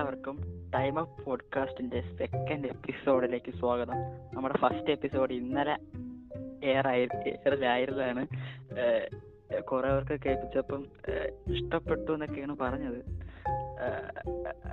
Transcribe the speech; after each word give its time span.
എല്ലാവർക്കും 0.00 0.36
time 0.74 0.98
of 0.98 1.24
പോഡ്കാസ്റ്റിന്റെ 1.24 2.00
second 2.18 2.66
എപ്പിസോഡിലേക്ക് 2.66 3.50
സ്വാഗതം. 3.52 3.94
നമ്മുടെ 4.34 4.54
ഫസ്റ്റ് 4.58 4.90
എപ്പിസോഡ് 4.90 5.32
ഇന്നലെ 5.32 5.74
എയർ 6.66 6.86
ആയി 6.88 7.08
എയറിലായിരുന്നതാണ് 7.26 8.22
കുറെ 9.60 9.88
പേർക്ക് 9.88 10.16
കേൾപ്പിച്ചപ്പം 10.24 10.86
ഇഷ്ടപ്പെട്ടു 11.48 12.12
എന്നൊക്കെയാണ് 12.12 12.56
പറഞ്ഞത്. 12.60 13.00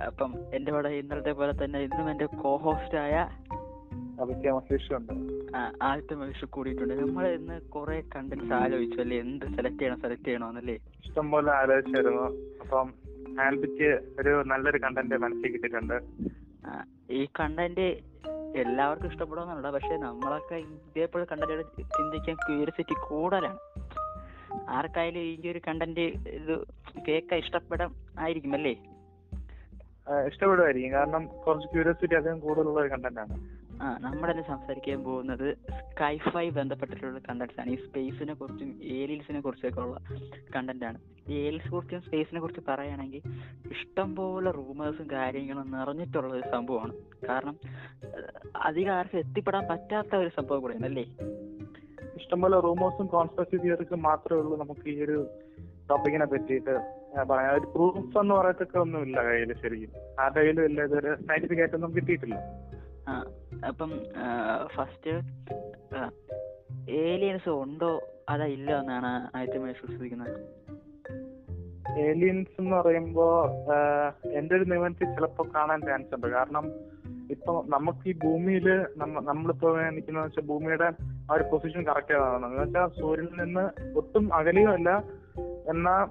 അപ്പം 0.06 0.34
എന്റെ 0.54 0.72
കൂടെ 0.72 0.88
ഇന്നലത്തെ 0.88 1.32
പോലെ 1.32 1.64
തന്നെ 1.64 1.78
ഇന്നും 1.78 2.10
എന്റെ 2.10 2.26
കോ 2.26 2.56
ഹോസ്റ്റായ 2.56 3.16
ആദ്യത്തെ 5.82 6.14
മനുഷ്യർ 6.14 6.44
കൂടിയിട്ടുണ്ട്. 6.44 6.94
നമ്മൾ 6.94 7.28
ഇന്ന് 7.28 7.60
കുറെ 7.60 8.02
കണ്ടന്റ്സ് 8.16 8.52
ആലോചിച്ചു 8.52 9.00
അല്ലേ? 9.00 9.20
എന്ത് 9.20 9.46
സെലക്ട് 9.46 9.78
ചെയ്യണം 9.78 10.00
സെലക്ട് 10.00 10.24
ചെയ്യണമെന്നല്ലേ 10.24 10.78
ഇഷ്ടംപോലെ 11.04 11.50
ആലോചിച്ചായിരുന്നു. 11.52 12.26
അപ്പം 12.60 13.07
ആൽബിക്ക് 13.44 13.90
ഒരു 14.20 14.32
നല്ലൊരു 14.46 14.78
കണ്ടന്റ് 14.84 15.16
മനസ്സിൽ 15.24 15.52
കിട്ടിയിട്ടുണ്ട്. 15.52 15.96
ഈ 17.10 17.28
കണ്ടന്റ് 17.40 17.86
എല്ലാവർക്കും 18.60 19.10
ഇഷ്ടപ്പെടുമെന്നല്ല 19.10 19.70
പക്ഷെ 19.70 19.94
നമ്മളൊക്കെ 19.96 20.54
ഇതേപോലെ 20.54 21.24
കണ്ടന്റ് 21.24 21.64
ചിന്തിക്കാൻ 21.96 22.36
ക്യൂരിയോസിറ്റി 22.46 22.94
കൂടുതലാണ്. 23.08 23.58
ആർക്കായാലും 24.68 25.20
ഈ 25.20 25.50
ഒരു 25.50 25.60
കണ്ടന്റ് 25.68 26.04
ഇത് 26.38 26.54
കേൾക്കാൻ 27.08 27.38
ഇഷ്ടപ്പെടാൻ 27.38 27.90
ആയിരിക്കും 28.18 28.54
അല്ലേ? 28.54 28.74
ഇഷ്ടപ്പെടുമായിരിക്കും. 30.26 30.92
കാരണം 30.92 31.26
കുറച്ച് 31.44 31.68
ക്യൂരിയോസിറ്റി 31.72 32.14
അധികം 32.14 32.38
കൂടുതലുള്ള 32.40 32.80
ഒരു 32.80 32.88
കണ്ടന്റ് 32.88 33.20
ആണ്. 33.20 33.36
ആ 33.82 33.98
നമ്മൾ 34.00 34.30
തന്നെ 34.30 34.48
സംസാരിക്കാൻ 34.48 35.04
പോകുന്നത് 35.04 35.56
സ്കൈഫൈ 35.56 36.50
ബന്ധപ്പെട്ടിട്ടുള്ള 36.50 37.18
കണ്ടന്റ്സ് 37.18 37.60
ആണ്. 37.60 37.70
ഈ 37.70 37.76
സ്പേസിനെ 37.76 38.34
കുറിച്ചും 38.34 38.80
ഏലിയൻസിനെ 38.82 39.40
കുറിച്ചൊക്കെ 39.40 39.80
ഉള്ള 39.80 40.00
കണ്ടന്റ് 40.56 40.84
ആണ്. 40.84 40.98
ഈ 41.28 41.34
ഏലിയൻസ് 41.34 41.72
കുറിച്ചും 41.72 42.02
സ്പേസിനെ 42.02 42.40
കുറിച്ച് 42.40 42.60
പറയുകയാണെങ്കിൽ 42.68 43.22
ഇഷ്ടംപോലെ 43.70 44.50
റൂമേഴ്സും 44.50 45.10
കാര്യങ്ങളും 45.12 45.70
നിറഞ്ഞിട്ടുള്ള 45.70 46.34
ഒരു 46.34 46.42
സംഭവമാണ്. 46.52 46.92
കാരണം 47.28 47.56
അധികം 48.56 48.92
ആർക്കും 48.92 49.18
എത്തിപ്പെടാൻ 49.18 49.68
പറ്റാത്ത 49.70 50.16
ഒരു 50.16 50.28
സംഭവം 50.28 50.60
കൂടെയാണ് 50.60 50.86
അല്ലേ? 50.86 51.02
ഇഷ്ടംപോലെ 52.16 52.60
റൂമേഴ്സും 52.60 53.06
കോൺസ്പെക്സി 53.06 53.56
തിയറിക്കും 53.56 54.02
മാത്രമേ 54.02 54.40
ഉള്ളൂ 54.40 54.58
നമുക്ക് 54.58 54.88
ഈ 54.88 55.02
ഒരു 55.02 55.28
ടോപ്പിക്കിനെ 55.90 56.26
പറ്റിയിട്ട് 56.26 56.70
ഒരു 57.52 57.66
പ്രൂഫ് 57.66 58.18
എന്ന് 58.18 58.34
പറയത്തൊക്കെ 58.34 58.78
ഒന്നുമില്ല 58.78 59.24
കയ്യിൽ 59.24 59.54
ശരിക്കും. 59.62 60.20
ആ 60.20 60.28
കയ്യിലും 60.28 60.64
ഇല്ല 60.64 60.82
ഇതൊരു 60.82 61.14
സയന്റിഫിക് 61.14 61.58
ആയിട്ടൊന്നും 61.58 61.94
കിട്ടിയിട്ടില്ല. 61.94 62.34
അപ്പം 63.66 63.90
ഫസ്റ്റ് 64.66 65.14
ഏലിയൻസ് 66.90 67.48
ഉണ്ടോ? 67.48 68.08
അതാ 68.28 68.44
ഇല്ല 68.44 68.80
എന്നാണ് 68.80 69.36
ആദ്യത്തെ 69.36 69.58
വിശ്വസിക്കുന്നത്. 69.58 70.36
ഏലിയൻസ് 71.98 72.60
എന്ന് 72.60 72.76
പറയുമ്പോ 72.76 73.48
എന്റെ 74.32 74.56
ഒരു 74.56 74.64
നിഗമനത്തിൽ 74.64 75.04
ചിലപ്പോ 75.04 75.46
കാണാൻ 75.54 75.80
ചാൻസ് 75.80 76.14
ഉണ്ട്. 76.14 76.26
കാരണം 76.26 76.72
ഇപ്പൊ 77.30 77.64
നമുക്ക് 77.66 78.08
ഈ 78.08 78.14
ഭൂമിയിൽ 78.24 78.86
നമ്മ 78.96 79.20
നമ്മളിപ്പോ 79.20 79.76
നിൽക്കുന്ന 79.78 80.22
വെച്ചാൽ 80.22 80.42
ഭൂമിയുടെ 80.42 80.92
ആ 81.30 81.34
ഒരു 81.34 81.44
പൊസിഷൻ 81.52 81.86
കറക്റ്റ് 81.86 82.14
ആവുന്നത് 82.14 82.50
എന്ന് 82.50 82.62
വെച്ചാൽ 82.62 83.00
സൂര്യനിൽ 83.00 83.42
നിന്ന് 83.42 83.96
ഒട്ടും 83.96 84.34
അകലെയുമല്ല 84.34 85.04
എന്നാ 85.68 86.06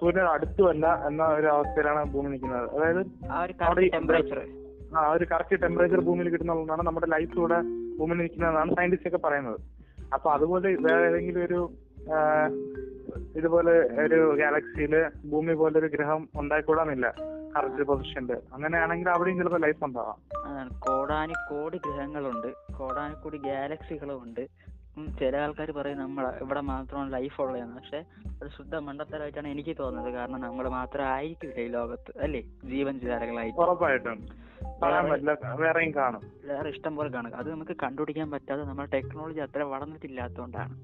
സൂര്യൻ 0.00 0.24
അടുത്തുമല്ല 0.24 1.06
എന്ന 1.06 1.24
ഒരു 1.24 1.46
അവസ്ഥയിലാണ് 1.46 2.12
ഭൂമി 2.12 2.28
നിൽക്കുന്നത്. 2.28 2.70
അതായത് 2.70 4.67
ആ 4.96 5.00
ഒരു 5.16 5.24
കറക്റ്റ് 5.32 5.62
ടെമ്പറേച്ചർ 5.62 6.00
ഭൂമിയിൽ 6.00 6.28
കിട്ടുന്നതാണ് 6.32 6.82
നമ്മുടെ 6.86 7.08
ലൈഫ് 7.14 7.34
ഇവിടെ 7.38 7.58
ഭൂമിയിൽ 7.98 8.18
നിൽക്കുന്നതെന്നാണ് 8.20 8.76
സയന്റിസ്റ്റ് 8.78 9.08
ഒക്കെ 9.08 9.20
പറയുന്നത്. 9.26 9.58
അപ്പൊ 10.14 10.28
അതുപോലെ 10.36 10.68
വേറെ 10.86 11.02
ഏതെങ്കിലും 11.08 11.44
ഒരു 11.44 11.60
ഇതുപോലെ 13.38 13.72
ഒരു 14.04 14.18
ഗാലക്സിയിൽ 14.40 14.94
ഭൂമി 15.32 15.54
പോലെ 15.60 15.76
ഒരു 15.78 15.86
ഗ്രഹം 15.86 16.28
ഉണ്ടായിക്കൂടാന്നില്ല. 16.40 17.06
കറക്റ്റ് 17.54 17.82
പൊസിഷനിൽ 17.90 18.32
അങ്ങനെയാണെങ്കിൽ 18.54 19.08
അവിടെയും 19.10 19.38
ചിലപ്പോൾ 19.40 19.60
ലൈഫ് 19.66 19.84
ഉണ്ടാവാം. 19.84 20.18
കോടാനുകോടി 20.84 20.84
കോടാനി 20.86 21.34
കോടി 21.50 21.78
ഗ്രഹങ്ങളുണ്ട്. 21.86 22.48
കോടാനി 22.78 23.14
കോടി 23.22 23.38
ഗാലക്സികളും 23.48 24.22
ഉണ്ട് 24.24 24.42
ചില 25.06 25.36
ആൾക്കാർ 25.36 25.70
പറയും 25.70 25.98
നമ്മൾ 25.98 26.32
ഇവിടെ 26.42 26.60
മാത്രമാണ് 26.60 27.12
ലൈഫ് 27.12 27.40
ഉള്ളതെന്ന്. 27.40 27.76
പക്ഷെ 27.76 28.04
അത് 28.26 28.50
ശുദ്ധ 28.56 28.76
മണ്ടത്തരമായിട്ടാണ് 28.76 29.48
എനിക്ക് 29.48 29.76
തോന്നുന്നത്. 29.78 30.12
കാരണം 30.12 30.40
നമ്മൾ 30.40 30.68
മാത്രം 30.68 31.04
ആയിരിക്കില്ല 31.04 31.60
ഈ 31.60 31.68
ലോകത്ത് 31.68 32.22
അല്ലേ? 32.22 32.42
ജീവൻ 32.64 33.00
ജാലകളായിട്ട് 33.00 33.58
ഉറപ്പായിട്ടും. 33.58 34.48
വേറെയും 35.56 35.94
കാണും. 35.94 36.20
വേറെ 36.44 36.68
ഇഷ്ടം 36.68 36.96
പോലെ 36.96 37.10
കാണും. 37.10 37.36
അത് 37.36 37.50
നമുക്ക് 37.50 37.76
കണ്ടുപിടിക്കാൻ 37.82 38.30
പറ്റാതെ 38.30 38.64
നമ്മുടെ 38.64 38.90
ടെക്നോളജി 38.94 39.38
അത്ര 39.38 39.62
വളർന്നിട്ടില്ലാത്തതുകൊണ്ടാണ്. 39.62 40.74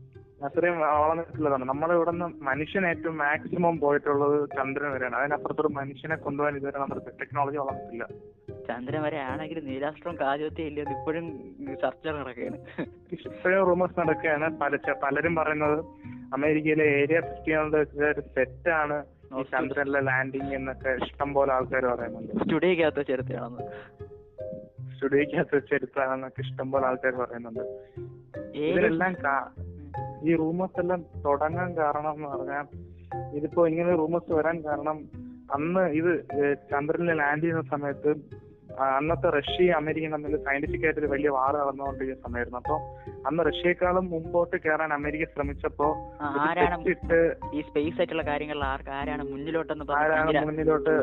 അത്രയും 0.44 0.78
വളർന്നിട്ടുള്ളതാണ്. 0.80 1.64
നമ്മൾ 1.64 1.92
ഇവിടെ 1.92 2.10
നിന്ന് 2.10 2.44
മനുഷ്യൻ 2.44 2.86
ഏറ്റവും 2.86 3.16
മാക്സിമം 3.19 3.78
പോയിട്ടുള്ളത് 3.78 4.48
ചന്ദ്രൻ 4.56 4.91
വരെയാണ്. 4.92 5.16
അതിനപ്പുറത്തൊരു 5.16 5.69
മനുഷ്യനെ 5.69 6.16
കൊണ്ടുപോകാൻ 6.16 6.56
ഇതുവരെ 6.56 6.78
നമ്മുടെ 6.78 7.00
ടെക്നോളജി 7.20 7.56
വളർന്നിട്ടില്ല 7.56 8.06
ചന്ദ്രൻ 8.69 9.02
വരെ 9.02 9.19
ആണെങ്കിൽ 9.19 9.66
നീലാസ്ട്രോം 9.66 10.16
കാജോത്തി 10.20 10.62
ഇല്ലെന്ന് 10.62 10.98
ഇപ്പോഴും 10.98 11.54
ചർച്ച 11.82 12.08
നടക്കുകയാണ്. 12.08 12.56
ഇപ്പോഴും 13.12 13.66
റൂമേഴ്സ് 13.66 14.00
നടക്കുകയാണ്. 14.00 14.58
പല 14.58 14.76
പലരും 14.76 15.34
പറയുന്നത് 15.34 15.84
അമേരിക്കയിലെ 16.34 16.84
ഏരിയ 16.84 17.20
ഫിഫ്റ്റി 17.20 17.53
ഒരു 18.04 18.20
സെറ്റാണ് 18.20 19.04
ഈ 19.38 19.42
ചന്ദ്രനിലെ 19.42 20.00
ലാൻഡിങ് 20.00 20.54
എന്നൊക്കെ 20.54 20.91
ഇഷ്ടം 20.91 21.34
പോലെ 21.34 21.53
ആൾക്കാർ 21.53 21.84
പറയുന്നുണ്ട്. 21.84 22.32
സ്റ്റുഡിയോക്കകത്ത് 22.32 23.06
ചേർത്തയാണെന്ന് 23.06 23.60
സ്റ്റുഡിയോക്കകത്ത് 24.94 25.62
ചരിത്രമാണെന്നൊക്കെ 25.70 26.41
ഇഷ്ടം 26.41 26.70
പോലെ 26.70 26.86
ആൾക്കാർ 26.86 27.12
പറയുന്നുണ്ട്. 27.12 27.60
കാ- 29.14 29.64
ഈ 30.28 30.36
റൂമേഴ്സ് 30.36 30.80
എല്ലാം 30.80 31.04
തുടങ്ങാൻ 31.24 31.76
കാരണം 31.76 32.14
എന്ന് 32.14 32.28
പറഞ്ഞാൽ 32.28 32.64
ഇതിപ്പോ 33.36 33.69
ഇങ്ങനെ 33.69 33.91
റൂമേഴ്സ് 33.91 34.32
വരാൻ 34.32 34.64
കാരണം 34.64 35.04
അന്ന് 35.54 35.80
ഇത് 35.80 36.24
ചന്ദ്രനിൽ 36.70 37.12
ലാൻഡ് 37.12 37.42
ചെയ്യുന്ന 37.42 37.62
സമയത്ത് 37.62 38.44
അന്നത്തെ 38.88 39.28
റഷ്യ 39.30 39.66
അമേരിക്ക 39.72 40.06
തമ്മിൽ 40.12 40.32
സയന്റിഫിക് 40.44 40.84
ആയിട്ട് 40.84 41.00
ഒരു 41.00 41.06
വലിയ 41.06 41.30
വാർ 41.30 41.54
നടന്നുകൊണ്ടിരിക്കുന്ന 41.60 42.22
സമയമായിരുന്നു. 42.24 42.58
അപ്പൊ 42.60 42.76
അന്ന് 43.28 43.42
റഷ്യയെക്കാളും 43.48 44.06
മുമ്പോട്ട് 44.10 44.56
കയറാൻ 44.64 44.92
അമേരിക്ക 44.92 45.26
ശ്രമിച്ചപ്പോ 45.32 45.88
ഈ 47.52 47.62
സ്പേസ് 47.62 47.96
ആയിട്ടുള്ള 47.96 48.22
കാര്യങ്ങളിൽ 48.22 48.64
ആർക്ക് 48.64 48.92
ആരാണ് 48.92 49.24
മുന്നിലോട്ടെന്ന് 49.30 49.86
ആരാണ് 49.98 50.32
മുന്നിലോട്ട് 50.46 50.94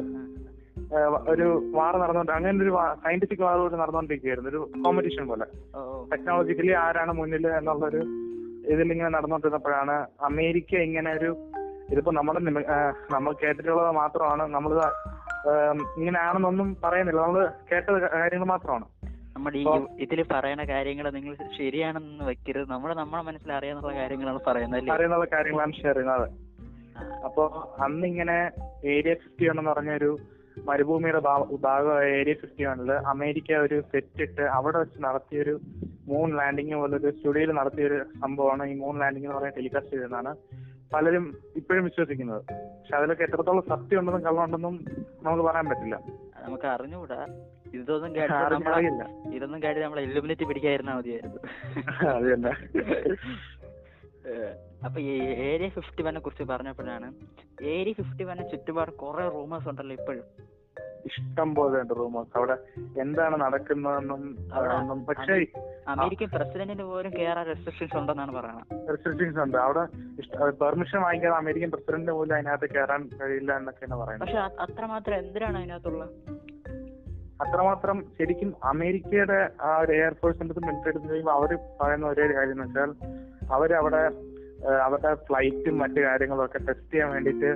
ഒരു 1.28 1.46
വാർ 1.74 1.94
നടന്നുകൊണ്ട് 1.98 2.32
അങ്ങനെ 2.32 2.64
ഒരു 2.66 2.72
സയന്റിഫിക് 3.04 3.42
വാർ 3.42 3.58
പോലെ 3.60 3.78
നടന്നുകൊണ്ടിരിക്കുകയായിരുന്നു. 3.78 4.50
ഒരു 4.50 4.60
കോമ്പറ്റീഷൻ 4.84 5.26
പോലെ. 5.28 5.46
ടെക്നോളജിക്കലി 6.12 6.74
ആരാണ് 6.82 7.14
മുന്നിൽ 7.14 7.48
എന്നുള്ളൊരു 7.52 8.02
ഇതിലിങ്ങനെ 8.68 9.10
നടന്നുകൊണ്ടിരുന്നപ്പോഴാണ് 9.10 9.96
അമേരിക്ക 10.26 10.74
ഇങ്ങനെ 10.82 11.12
ഒരു 11.14 11.30
ഇതിപ്പോ 11.92 12.12
നമ്മുടെ 12.12 12.40
നിമ- 12.40 12.66
നമ്മൾ 13.12 13.32
കേട്ടിട്ടുള്ളത് 13.42 13.92
മാത്രമാണ്. 13.96 14.44
നമ്മൾ 14.54 14.74
ഇങ്ങനെയാണെന്നൊന്നും 15.98 16.78
പറയുന്നില്ല. 16.84 17.22
നമ്മൾ 17.22 17.50
കേട്ട 17.72 17.90
കാര്യങ്ങൾ 17.90 18.48
മാത്രമാണ്. 18.48 18.86
നമ്മുടെ 19.36 19.58
ഈ 19.58 19.66
ഇതിൽ 20.00 20.26
പറയുന്ന 20.32 20.64
കാര്യങ്ങൾ 20.64 21.10
നിങ്ങൾ 21.10 21.36
ശരിയാണെന്ന് 21.58 22.26
വെക്കരുത്. 22.26 22.72
നമ്മൾ 22.72 22.94
നമ്മളെ 22.94 23.24
മനസ്സിൽ 23.24 23.54
അറിയാന്നുള്ള 23.54 23.96
കാര്യങ്ങളാണ് 23.96 24.40
പറയുന്നത് 24.48 24.80
അല്ലേ? 24.80 25.26
കാര്യങ്ങളാണ് 25.34 25.74
ഷെയർ 25.74 25.96
ചെയ്യുന്നത്. 25.96 26.28
അപ്പോ 27.26 27.74
അന്ന് 27.80 28.08
ഇങ്ങനെ 28.08 28.52
ഏരിയ 28.86 29.14
ഫിഫ്റ്റി 29.14 29.46
വൺ 29.46 29.60
എന്ന് 29.60 29.72
പറഞ്ഞ 29.72 29.92
ഒരു 29.92 30.18
മരുഭൂമിയുടെ 30.70 31.20
ഭാഗമായ 31.20 32.04
ഏരിയ 32.04 32.34
ഫിഫ്റ്റി 32.34 32.64
വണ്ണിൽ 32.64 32.92
അമേരിക്ക 32.92 33.54
ഒരു 33.54 33.82
സെറ്റ് 33.82 34.22
ഇട്ട് 34.22 34.42
അവിടെ 34.42 34.78
വെച്ച് 34.78 35.04
നടത്തിയൊരു 35.04 35.60
മൂൺ 36.08 36.38
ലാൻഡിങ് 36.38 36.76
പോലെ 36.76 36.98
ഒരു 36.98 37.12
സ്റ്റുഡിയോയിൽ 37.12 37.52
നടത്തിയൊരു 37.52 38.04
സംഭവമാണ് 38.22 38.66
ഈ 38.66 38.80
മൂൺ 38.80 39.00
ലാൻഡിങ് 39.00 39.26
എന്ന് 39.26 39.38
പറഞ്ഞ 39.38 39.50
ടെലികാസ്റ്റ് 39.50 39.92
ചെയ്തതെന്നാണ് 39.92 40.34
പലരും 40.92 41.26
ഇപ്പോഴും 41.56 41.84
വിശ്വസിക്കുന്നത്. 41.86 42.42
പക്ഷെ 42.72 42.96
അതിലൊക്കെ 42.96 43.24
എത്രത്തോളം 43.24 43.64
സത്യം 43.70 44.00
ഉണ്ടെന്നും 44.00 44.24
കള്ളമുണ്ടെന്നും 44.26 44.76
നമുക്ക് 45.22 45.44
പറയാൻ 45.44 45.66
പറ്റില്ല. 45.70 45.96
നമുക്ക് 46.46 46.68
അറിഞ്ഞുകൂടാ. 46.68 47.20
ഇതൊന്നും 47.74 48.12
കേട്ടില്ല 48.16 48.38
ഇതൊന്നും 49.36 49.60
കേട്ട് 49.64 49.80
നമ്മളെ 49.80 50.02
എലിമിനേറ്റ് 50.08 50.46
പിടിക്കാതിരുന്നാ 50.48 50.96
മതിയായിരുന്നു. 50.96 51.40
അത് 52.16 52.26
തന്നെ. 52.34 52.54
ഏഹ്, 54.32 54.50
അപ്പൊ 54.86 54.98
ഈ 55.06 55.14
ഏരിയ 55.46 55.70
ഫിഫ്റ്റി 55.70 56.02
വനെ 56.04 56.20
കുറിച്ച് 56.20 56.44
പറഞ്ഞപ്പോഴാണ് 56.44 57.08
ഏരിയ 57.70 57.94
ഫിഫ്റ്റി 58.00 58.24
വനെ 58.24 58.44
ചുറ്റുപാട് 58.52 58.92
കുറെ 59.00 59.24
റൂമേഴ്സ് 59.30 59.70
ഉണ്ടല്ലോ 59.70 59.96
ഇപ്പോഴും. 60.00 60.26
ഇഷ്ടം 61.06 61.56
പോലെ 61.56 61.82
ഉണ്ട് 61.82 61.94
റൂമേഴ്സ്. 62.00 62.38
അവിടെ 62.38 62.58
എന്താണ് 63.02 63.42
നടക്കുന്നതെന്നും 63.42 64.22
അവിടെ 64.54 64.74
ഒന്നും 64.74 65.06
പക്ഷേ 65.06 65.38
അമേരിക്കൻ 65.88 66.30
പ്രസിഡന്റിന് 66.36 66.84
പോലും 66.84 67.12
കേറാൻ 67.18 67.46
റെസ്ട്രിക്ഷൻസ് 67.46 67.98
ഉണ്ടെന്നാണ് 67.98 68.34
പറയുന്നത് 68.36 68.90
റെസ്ട്രിക്ഷൻസ് 68.90 69.40
ഉണ്ട്. 69.40 69.58
അവിടെ 69.58 69.84
പെർമിഷൻ 70.50 71.02
വാങ്ങിക്കാതെ 71.02 71.36
അമേരിക്കൻ 71.36 71.72
പ്രസിഡന്റിന് 71.72 72.12
പോലും 72.12 72.36
അതിനകത്ത് 72.36 72.70
കയറാൻ 72.74 73.10
കഴിയില്ല 73.22 73.58
എന്നൊക്കെയാണ് 73.58 74.00
പറയുന്നത്. 74.02 74.28
പക്ഷെ 74.28 74.42
അത്രമാത്രം 74.66 75.18
എന്തിനാണ് 75.18 75.58
അതിനകത്തുള്ള? 75.58 76.06
അത്രമാത്രം 77.42 78.06
ശരിക്കും 78.20 78.50
അമേരിക്കയുടെ 78.64 79.50
ആ 79.62 79.78
ഒരു 79.78 79.92
എയർഫോഴ്സിന്റെ 79.92 80.54
മിലിറ്ററി 80.66 80.90
എടുത്ത് 80.90 81.10
കഴിയുമ്പോൾ 81.10 81.32
അവർ 81.32 81.52
പറയുന്ന 81.82 82.08
ഒരേ 82.08 82.26
കാര്യം 82.34 82.52
എന്ന് 82.52 82.64
വെച്ചാൽ 82.64 82.92
അവരവിടെ 83.54 84.02
അവരുടെ 84.84 85.16
ഫ്ലൈറ്റും 85.28 85.80
മറ്റു 85.80 86.00
കാര്യങ്ങളും 86.00 86.46
ഒക്കെ 86.46 86.58
ടെസ്റ്റ് 86.58 86.94
ചെയ്യാൻ 86.94 87.10
വേണ്ടിയിട്ട് 87.12 87.52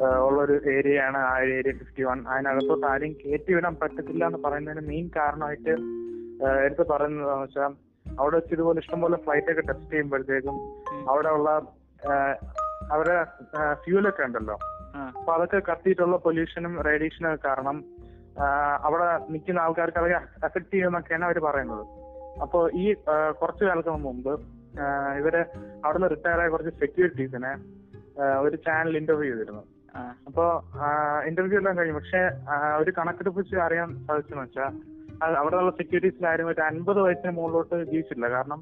ഉള്ളൊരു 0.00 0.54
ഏരിയയാണ് 0.70 1.18
ആ 1.18 1.40
ഏരിയ 1.40 1.72
ഫിഫ്റ്റി 1.72 2.02
വൺ 2.02 2.18
അതിനകത്തോട്ട് 2.28 2.86
ആരെയും 2.86 3.14
കയറ്റി 3.22 3.52
വിടാൻ 3.54 3.74
പറ്റത്തില്ല 3.82 4.26
എന്ന് 4.26 4.38
പറയുന്നതിന് 4.44 4.86
മെയിൻ 4.88 5.10
കാരണമായിട്ട് 5.16 5.74
എടുത്ത് 6.64 6.84
പറയുന്നത് 6.92 7.40
വെച്ചാൽ 7.42 7.72
അവിടെ 8.18 8.36
വെച്ച് 8.36 8.54
ഇതുപോലെ 8.54 8.78
ഇഷ്ടംപോലെ 8.78 9.16
ഫ്ലൈറ്റ് 9.16 9.50
ഒക്കെ 9.52 9.62
ടെസ്റ്റ് 9.68 9.90
ചെയ്യുമ്പോഴത്തേക്കും. 9.90 10.56
അവിടെ 11.08 11.28
ഉള്ള 11.28 11.50
അവരെ 12.94 13.16
ഫ്യൂലൊക്കെ 13.84 14.22
ഉണ്ടല്ലോ. 14.22 14.56
അപ്പൊ 15.18 15.30
അതൊക്കെ 15.34 15.60
കത്തിയിട്ടുള്ള 15.68 16.16
പൊല്യൂഷനും 16.16 16.82
റേഡിയേഷനും 16.88 17.38
കാരണം 17.44 17.84
അവിടെ 18.86 19.08
നിൽക്കുന്ന 19.32 19.60
ആൾക്കാർക്ക് 19.60 19.98
അതൊക്കെ 19.98 20.18
അഫക്ട് 20.46 20.70
ചെയ്യുമെന്നൊക്കെയാണ് 20.72 21.24
അവർ 21.24 21.38
പറയുന്നത്. 21.38 21.84
അപ്പോൾ 22.42 22.70
ഈ 22.82 22.94
കുറച്ചു 23.40 23.64
കാലത്തിന് 23.64 23.96
മുമ്പ് 24.08 24.32
ഇവർ 25.20 25.36
അവിടുന്ന് 25.84 26.10
റിട്ടയർ 26.14 26.40
ആയ 26.40 26.48
കുറച്ച് 26.48 26.72
സെക്യൂരിറ്റീസിനെ 26.78 27.52
ഒരു 28.46 28.56
ചാനൽ 28.66 28.96
ഇന്റർവ്യൂ 28.96 29.30
ചെയ്തിരുന്നു. 29.32 29.64
അപ്പോ 29.96 30.44
ഇന്റർവ്യൂ 31.26 31.58
എല്ലാം 31.58 31.76
കഴിഞ്ഞു. 31.78 31.96
പക്ഷെ 31.98 32.20
ഒരു 32.76 32.92
കണക്കെടുപ്പ് 32.98 33.40
വെച്ച് 33.40 33.56
അറിയാൻ 33.56 34.06
സാധിച്ചെന്ന് 34.06 34.42
വെച്ചാൽ 34.42 34.72
അവിടെയുള്ള 35.40 35.70
സെക്യൂരിറ്റീസിൽ 35.70 36.26
ആരും 36.28 36.48
ഒരു 36.48 36.60
അൻപത് 36.60 37.00
വയസ്സിന് 37.00 37.32
മുകളിലോട്ട് 37.36 37.76
ജീവിച്ചില്ല 37.90 38.28
കാരണം 38.30 38.60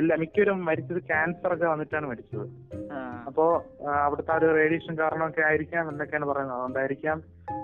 എല്ലാ 0.00 0.16
മിക്കവരും 0.20 0.64
മരിച്ചത് 0.64 1.00
ക്യാൻസർ 1.02 1.52
ഒക്കെ 1.54 1.66
വന്നിട്ടാണ് 1.66 2.06
മരിച്ചത്. 2.06 2.46
അപ്പോ 3.26 3.44
അവിടുത്തെ 4.04 4.32
ആ 4.34 4.36
ഒരു 4.36 4.48
റേഡിയേഷൻ 4.58 4.98
കാരണമൊക്കെ 4.98 5.42
ആയിരിക്കാം 5.48 5.88
എന്നൊക്കെയാണ് 5.90 6.26
പറയുന്നത്. 6.26 6.56
അതുകൊണ്ടായിരിക്കാം 6.56 7.20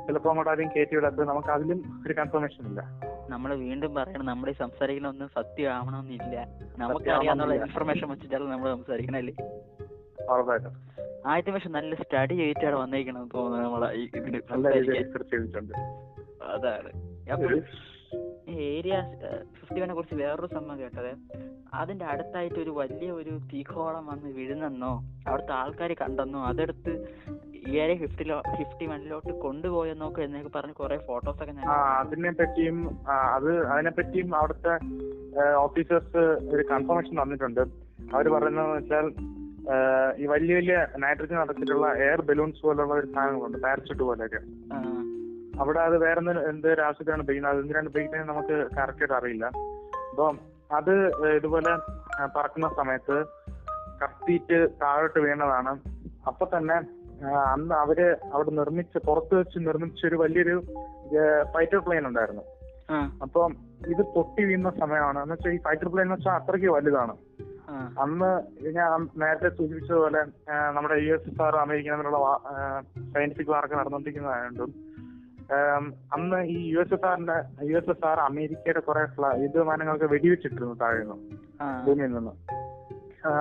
ചിലപ്പോൾ 0.07 0.29
അങ്ങോട്ട് 0.29 0.51
ആദ്യം 0.51 0.71
കയറ്റി 0.77 0.97
വിടാത്തത്. 0.97 1.25
നമുക്ക് 1.29 1.49
അതിലും 1.49 1.81
ഒരു 2.07 2.15
കൺഫർമേഷൻ 2.21 2.63
ഇല്ല. 2.71 2.81
നമ്മൾ 3.31 3.51
വീണ്ടും 3.65 3.95
പറയണം 3.95 4.27
നമ്മുടെ 4.27 4.53
സംസാരിക്കുന്ന 4.53 5.09
ഒന്നും 5.09 5.29
സത്യമാവണമെന്നില്ല. 5.39 6.37
നമുക്ക്. 6.83 7.11
അറിയാവുന്ന 7.17 7.55
ഇൻഫർമേഷൻ 7.65 8.09
വെച്ചിട്ടാണ് 8.09 8.53
നമ്മൾ 8.53 8.69
സംസാരിക്കണല്ലേ 8.77 9.35
ആദ്യത്തെ 11.27 11.51
പക്ഷെ 11.51 11.69
നല്ല 11.69 11.95
സ്റ്റഡി 11.95 12.35
ചെയ്തിട്ടാണ് 12.35 12.77
വന്നേക്കണം 12.77 13.29
തോന്നുന്നത് 13.35 13.65
നമ്മളെ 13.65 13.87
ഇതിന് 13.95 14.41
അതാണ്. 16.43 16.91
ഏരിയ 18.49 19.03
ഫിഫ്റ്റി 19.61 19.81
വനെ 19.81 19.95
കുറിച്ച് 19.95 20.15
വേറൊരു 20.15 20.47
സംഭവം 20.47 20.81
കേട്ടത്. 20.81 21.17
അതിന്റെ 21.75 22.05
അടുത്തായിട്ട് 22.05 22.61
ഒരു 22.61 22.71
വലിയ 22.71 23.11
ഒരു 23.11 23.41
തീക്കോളം 23.53 24.07
വന്ന് 24.07 24.29
വീഴുന്നെന്നോ 24.29 25.05
അവിടുത്തെ 25.27 25.53
ആൾക്കാർ 25.53 25.93
കണ്ടെന്നോ 25.93 26.45
അതെടുത്ത് 26.45 26.93
ഏരിയ 27.69 27.95
ഫിഫ്റ്റിലോ 27.95 28.43
ഫിഫ്റ്റി 28.59 28.87
വണ്ണിലോട്ട് 28.87 29.33
കൊണ്ടുപോയെന്നൊക്കെ 29.33 30.23
എന്നൊക്കെ 30.23 30.59
പറഞ്ഞ് 30.59 30.75
കുറെ 30.75 30.99
ഫോട്ടോസ് 31.07 31.43
ഒക്കെ 31.43 31.53
ഞാൻ 31.53 31.69
അതിനെ 31.71 32.31
പറ്റിയും 32.31 33.01
അത് 33.09 33.67
അതിനെ 33.67 33.91
പറ്റിയും 33.91 34.37
അവിടുത്തെ 34.37 34.79
ഓഫീസേഴ്സ് 35.55 36.17
ഒരു 36.55 36.63
കൺഫർമേഷൻ 36.71 37.23
തന്നിട്ടുണ്ട്. 37.23 37.61
അവർ 38.15 38.29
പറയുന്നത് 38.29 38.77
വെച്ചാൽ 38.77 39.13
ഈ 40.21 40.27
വലിയ 40.27 40.55
വലിയ 40.59 40.77
നൈട്രജൻ 40.99 41.39
അടച്ചിട്ടുള്ള 41.41 41.87
എയർ 42.05 42.21
ബലൂൺസ് 42.29 42.63
പോലുള്ള 42.63 42.95
ഒരു 42.95 43.09
സാധനങ്ങളുണ്ട് 43.15 43.59
പാരച്യൂട്ട് 43.65 44.03
പോലെയൊക്കെ. 44.03 44.41
അവിടെ 45.61 45.81
അത് 45.81 45.97
വേറെ 46.05 46.21
എന്ത് 46.51 46.69
ആവശ്യത്തിനാണ് 46.87 47.23
ഉപയോഗിക്കുന്നത്? 47.23 47.55
അത് 47.55 47.61
എന്തിനാണ് 47.63 47.89
ഉപയോഗിക്കുന്നത് 47.89 48.29
നമുക്ക് 48.29 48.57
കറക്റ്റ് 48.77 49.03
ആയിട്ട് 49.03 49.15
അറിയില്ല. 49.15 49.47
അപ്പം 50.11 50.39
അത് 50.79 50.93
ഇതുപോലെ 51.37 51.73
പറക്കുന്ന 52.37 52.69
സമയത്ത് 52.79 53.17
കത്തിയിട്ട് 54.03 54.59
താഴോട്ട് 54.83 55.21
വീണതാണ്. 55.21 55.73
അപ്പൊ 56.27 56.45
തന്നെ 56.57 56.77
അന്ന് 57.53 57.75
അവർ 57.75 58.01
അവിടെ 58.33 58.51
നിർമ്മിച്ച 58.51 58.97
പുറത്ത് 59.07 59.35
വെച്ച് 59.35 59.59
നിർമ്മിച്ച 59.69 60.07
ഒരു 60.07 60.17
വലിയൊരു 60.17 60.57
ഫൈറ്റർ 61.55 61.79
പ്ലെയിൻ 61.79 62.07
ഉണ്ടായിരുന്നു. 62.07 62.45
അപ്പം 63.23 63.51
ഇത് 63.89 64.03
പൊട്ടി 64.17 64.43
വീഴുന്ന 64.45 64.71
സമയമാണ്. 64.83 65.19
എന്ന് 65.23 65.35
വെച്ചാൽ 65.35 65.55
ഈ 65.57 65.59
ഫൈറ്റർ 65.65 65.89
പ്ലെയിൻ 65.89 66.07
എന്ന് 66.07 66.15
വെച്ചാൽ 66.15 66.37
അത്രയ്ക്ക് 66.41 66.69
വലുതാണ്. 66.77 67.15
അന്ന് 68.03 68.29
ഞാൻ 68.77 68.91
നേരത്തെ 69.17 69.49
സൂചിപ്പിച്ചതുപോലെ 69.57 70.21
പോലെ 70.21 70.23
നമ്മുടെ 70.75 70.97
U 70.99 71.13
S 71.15 71.29
S 71.29 71.43
R 71.43 71.57
America 71.57 71.91
തമ്മിലുള്ള 71.93 72.21
സയന്റിഫിക് 73.13 73.51
വാർക്ക് 73.51 73.75
നടന്നുകൊണ്ടിരിക്കുന്നതായതുകൊണ്ടും 73.75 74.71
അന്ന് 76.13 76.39
ഈ 76.53 76.59
യു 76.71 76.81
എസ് 76.81 76.95
എസ് 76.95 77.07
ആറിന്റെ 77.07 77.37
യു 77.63 77.77
എസ് 77.79 77.91
എസ് 77.91 78.05
ആർ 78.05 78.19
അമേരിക്കയുടെ 78.21 78.81
കുറെ 78.81 79.03
യുദ്ധവിമാനങ്ങൾക്ക് 79.45 80.09
വെടിവെച്ചിട്ടിരുന്നു 80.11 80.77
താഴെ 80.81 80.99
നിന്ന് 81.03 81.17
ആ, 81.61 81.67
ഭൂമിയിൽ 81.87 82.13
നിന്ന്. 82.13 82.33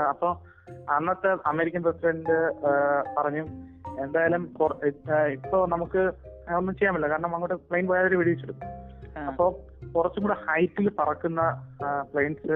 അപ്പോ 0.09 0.29
അന്നത്തെ 0.89 1.31
അമേരിക്കൻ 1.45 1.81
പ്രസിഡന്റ് 1.83 2.37
പറഞ്ഞു 3.17 3.43
എന്തായാലും 4.03 4.43
ഇപ്പോ 5.35 5.59
നമുക്ക് 5.67 6.01
ഒന്നും 6.57 6.73
ചെയ്യാൻ 6.75 6.93
പറ്റില്ല 6.93 7.11
കാരണം 7.13 7.35
അങ്ങോട്ട് 7.35 7.57
പ്ലെയിൻ 7.69 7.85
പോയാൽ 7.87 8.15
വെടിവെച്ചിടും. 8.15 8.57
അപ്പൊ 9.27 9.45
കുറച്ചും 9.95 10.23
കൂടെ 10.23 10.37
ഹൈറ്റിൽ 10.45 10.87
പറക്കുന്ന 10.99 11.41
പ്ലെയിൻസ് 12.11 12.55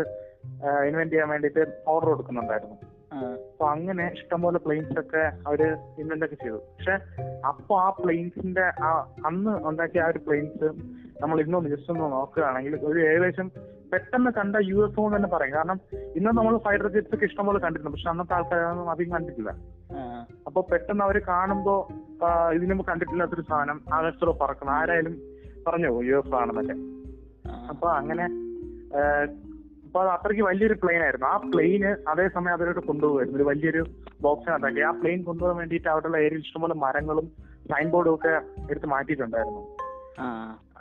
ഇൻവെന്റ് 0.87 1.13
ചെയ്യാൻ 1.13 1.29
വേണ്ടിയിട്ട് 1.29 1.81
ഓർഡർ 1.87 2.07
കൊടുക്കുന്നുണ്ടായിരുന്നു. 2.07 2.75
അപ്പൊ 3.13 3.67
അങ്ങനെ 3.67 4.11
ഇഷ്ടംപോലെ 4.13 4.57
പ്ലെയിൻസ് 4.57 4.99
ഒക്കെ 4.99 5.31
അവർ 5.47 5.77
ഇൻവെന്റ് 5.97 6.25
ഒക്കെ 6.25 6.35
ചെയ്തു. 6.35 6.55
പക്ഷെ 6.55 6.91
അപ്പൊ 7.47 7.79
ആ 7.79 7.89
പ്ലെയിൻസിന്റെ 7.89 8.61
ആ 8.61 9.13
അന്ന് 9.25 9.67
ഉണ്ടാക്കിയ 9.69 10.01
ആ 10.01 10.07
ഒരു 10.07 10.19
പ്ലെയിൻസ് 10.19 10.69
നമ്മൾ 11.21 11.41
ഇന്നൊന്ന് 11.41 11.69
ജസ്റ്റ് 11.69 11.91
ഒന്ന് 11.91 12.11
നോക്കുകയാണെങ്കിൽ 12.11 12.79
ഒരു 12.83 12.99
ഏകദേശം 12.99 13.51
പെട്ടെന്ന് 13.93 14.31
കണ്ട 14.31 14.55
യു 14.61 14.85
എഫ് 14.85 14.99
ഒന്ന് 14.99 15.17
തന്നെ 15.17 15.29
പറയും. 15.29 15.53
കാരണം 15.53 15.79
ഇന്ന് 16.15 16.29
നമ്മൾ 16.29 16.57
ഫൈറ്റർ 16.57 16.87
ജെറ്റ്സ് 16.87 17.15
ഒക്കെ 17.15 17.25
ഇഷ്ടംപോലെ 17.25 17.59
കണ്ടിട്ടുണ്ട് 17.59 17.97
പക്ഷെ 17.97 18.09
അന്നത്തെ 18.09 18.33
ആൾക്കാരൊന്നും 18.33 18.89
അധികം 18.89 19.11
കണ്ടിട്ടില്ല. 19.11 19.51
അപ്പൊ 20.47 20.61
പെട്ടെന്ന് 20.61 21.03
അവർ 21.03 21.21
കാണുമ്പോ 21.27 21.87
ആ, 22.25 22.51
ഇതിനു 22.51 22.73
മുമ്പ് 22.73 22.85
കണ്ടിട്ടില്ലാത്തൊരു 22.91 23.41
സാധനം 23.41 23.81
ആകാശത്തോടെ 23.93 24.31
പറക്കണം. 24.31 24.73
ആരായാലും 24.73 25.17
പറഞ്ഞു 25.67 26.03
യു 26.03 26.17
എഫ് 26.17 26.35
ആണെന്നൊക്കെ. 26.35 26.73
ആ, 27.49 27.67
അപ്പൊ 27.69 27.89
അങ്ങനെ 27.89 28.27
അപ്പൊ 29.91 30.01
അത് 30.01 30.09
അത്രയ്ക്ക് 30.09 30.43
വലിയൊരു 30.43 30.73
പ്ലെയിൻ 30.73 31.03
ആയിരുന്നു. 31.03 31.27
ആ 31.27 31.37
പ്ലെയിന് 31.37 32.09
അതേസമയം 32.09 32.53
അവരോട് 32.53 32.79
കൊണ്ടുപോകുമായിരുന്നു 32.79 33.37
ഒരു 33.37 33.43
വലിയൊരു 33.43 33.85
ബോക്സിനകത്താക്കി 34.21 34.79
ആ 34.79 34.91
പ്ലെയിൻ 34.91 35.23
കൊണ്ടുപോകാൻ 35.23 35.57
വേണ്ടിയിട്ട് 35.57 35.87
അവിടെയുള്ള 35.87 36.17
ഏരിയയിൽ 36.17 36.41
ഇഷ്ടംപോലെ 36.41 36.73
മരങ്ങളും 36.73 37.25
സൈൻ 37.71 37.89
ബോർഡും 37.89 38.15
ഒക്കെ 38.15 38.41
എടുത്ത് 38.71 38.85
മാറ്റിയിട്ടുണ്ടായിരുന്നു. 38.85 39.61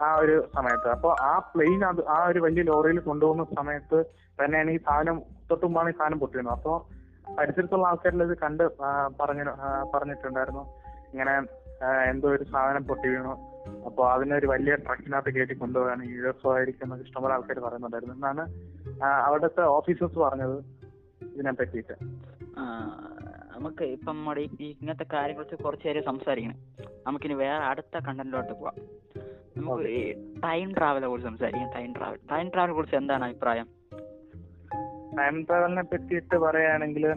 ആ, 0.02 0.14
ഒരു 0.16 0.48
സമയത്ത്. 0.56 0.88
അപ്പൊ 0.88 1.16
ആ 1.20 1.38
പ്ലെയിൻ 1.38 1.84
അത് 1.84 2.06
ആ 2.06 2.26
ഒരു 2.26 2.38
വലിയ 2.38 2.62
ലോറിയിൽ 2.62 2.98
കൊണ്ടുപോകുന്ന 2.98 3.44
സമയത്ത് 3.56 4.04
തന്നെയാണ് 4.42 4.70
ഈ 4.70 4.78
സാധനം 4.78 5.22
തൊട്ടുമ്പാണ് 5.50 5.90
ഈ 5.90 5.92
സാധനം 5.92 6.18
പൊട്ടിയിരുന്നത്. 6.18 6.58
അപ്പൊ 6.58 6.78
പരിസരത്തുള്ള 7.38 7.86
ആൾക്കാരിൽ 7.86 8.22
ഇത് 8.22 8.36
കണ്ട് 8.38 8.64
പറഞ്ഞു 9.20 9.44
പറഞ്ഞിട്ടുണ്ടായിരുന്നു. 9.94 10.62
ഇങ്ങനെ 11.12 11.34
എന്തോ 12.08 12.28
ഒരു 12.28 12.44
സാധനം 12.44 12.84
പൊട്ടി 12.84 13.08
വീണു. 13.08 13.50
അപ്പോൾ 13.86 14.12
അതിനെ 14.12 14.36
ഒരു 14.36 14.46
വലിയ 14.46 14.76
ട്രക്കിനകത്ത് 14.76 15.34
കയറ്റി 15.34 15.54
കൊണ്ടുപോകാൻ 15.54 16.02
യു 16.10 16.28
എഫ് 16.28 16.46
ഒ 16.46 16.56
ആയിരിക്കും 16.56 16.84
എന്നൊക്കെ 16.84 17.06
ഇഷ്ടംപോലെ 17.06 17.34
ആൾക്കാർ 17.34 17.58
പറയുന്നുണ്ടായിരുന്നു. 17.58 18.14
എന്നാണ് 18.14 18.52
അവിടുത്തെ 19.04 19.60
ഓഫീസേഴ്സ് 19.60 20.18
പറഞ്ഞത് 20.18 20.64
ഇതിനെ 21.34 21.52
പറ്റിയിട്ട്. 21.52 21.92
നമുക്ക് 23.56 23.84
ഇപ്പം 23.84 24.16
നമ്മുടെ 24.16 24.40
ഇങ്ങനത്തെ 24.40 25.06
കാര്യങ്ങളെ 25.12 25.62
കുറിച്ച് 25.62 25.88
നേരം 25.88 26.04
സംസാരിക്കണം. 26.04 26.56
നമുക്കിനി 27.06 27.34
വേറെ 27.34 27.64
അടുത്ത 27.64 27.98
കണ്ടന്റിലോട്ട് 27.98 28.52
പോവാം. 28.52 28.74
നമുക്ക് 29.56 30.16
ടൈം 30.44 30.74
ട്രാവലെ 30.74 31.06
കുറിച്ച് 31.06 31.28
സംസാരിക്കാം. 31.28 31.70
Time 31.76 31.92
travel. 31.92 32.18
ടൈം 32.32 32.48
ട്രാവലിനെ 32.48 32.74
കുറിച്ച് 32.76 32.96
എന്താണ് 32.96 33.24
അഭിപ്രായം? 33.24 33.68
ടൈം 35.18 35.42
ട്രാവലിനെ 35.42 35.82
പറ്റിയിട്ട് 35.82 36.36
പറയുകയാണെങ്കിൽ 36.36 37.14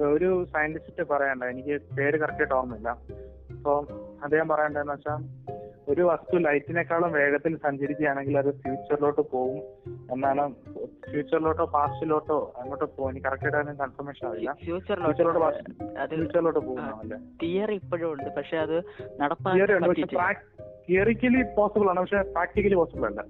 ഒരു 0.00 0.44
സയന്റിസ്റ്റ് 0.44 1.08
പറയണ്ട 1.08 1.42
എനിക്ക് 1.42 1.82
പേര് 1.96 2.18
കറക്റ്റായിട്ട് 2.18 2.54
ഓർമ്മയില്ല. 2.54 2.88
അപ്പൊ 3.50 3.84
അദ്ദേഹം 4.22 4.48
പറയണ്ടെന്ന് 4.48 4.92
വെച്ചാൽ 4.92 5.42
ഒരു 5.88 6.02
വസ്തു 6.02 6.36
ലൈറ്റിനേക്കാളും 6.36 7.12
വേഗത്തിൽ 7.12 7.56
സഞ്ചരിക്കുകയാണെങ്കിൽ 7.56 8.38
അത് 8.38 8.50
ഫ്യൂച്ചറിലോട്ട് 8.54 9.20
പോകും 9.20 9.62
എന്നാണ് 10.12 10.54
ഫ്യൂച്ചറിലോട്ടോ 11.10 11.64
പാസ്റ്റിലോട്ടോ 11.64 12.52
അങ്ങോട്ടോ 12.58 12.86
പോകും 12.86 13.10
എനിക്ക് 13.10 13.26
കറക്റ്റായിട്ട് 13.26 13.78
കൺഫർമേഷൻ 13.78 14.28
അറിയില്ല. 14.28 14.56
ഫ്യൂച്ചറിലോട്ട് 14.64 15.22
ഫ്യൂച്ചറിലോട്ട് 15.22 16.14
ഫ്യൂച്ചറിലോട്ട് 16.14 17.14
തിയറി 17.42 17.74
ഇപ്പോഴും 17.74 18.12
ഉണ്ട്. 18.12 18.34
പക്ഷെ 18.36 18.56
അത് 18.56 18.84
നടപ്പാക്കാൻ 19.20 20.34
തിയറിക്കലി 20.88 21.42
പോസിബിൾ 21.56 21.88
ആണ്. 21.88 22.00
പക്ഷെ 22.00 22.22
പ്രാക്ടിക്കലി 22.22 22.74
പോസിബിൾ 22.74 23.06
അല്ല. 23.06 23.20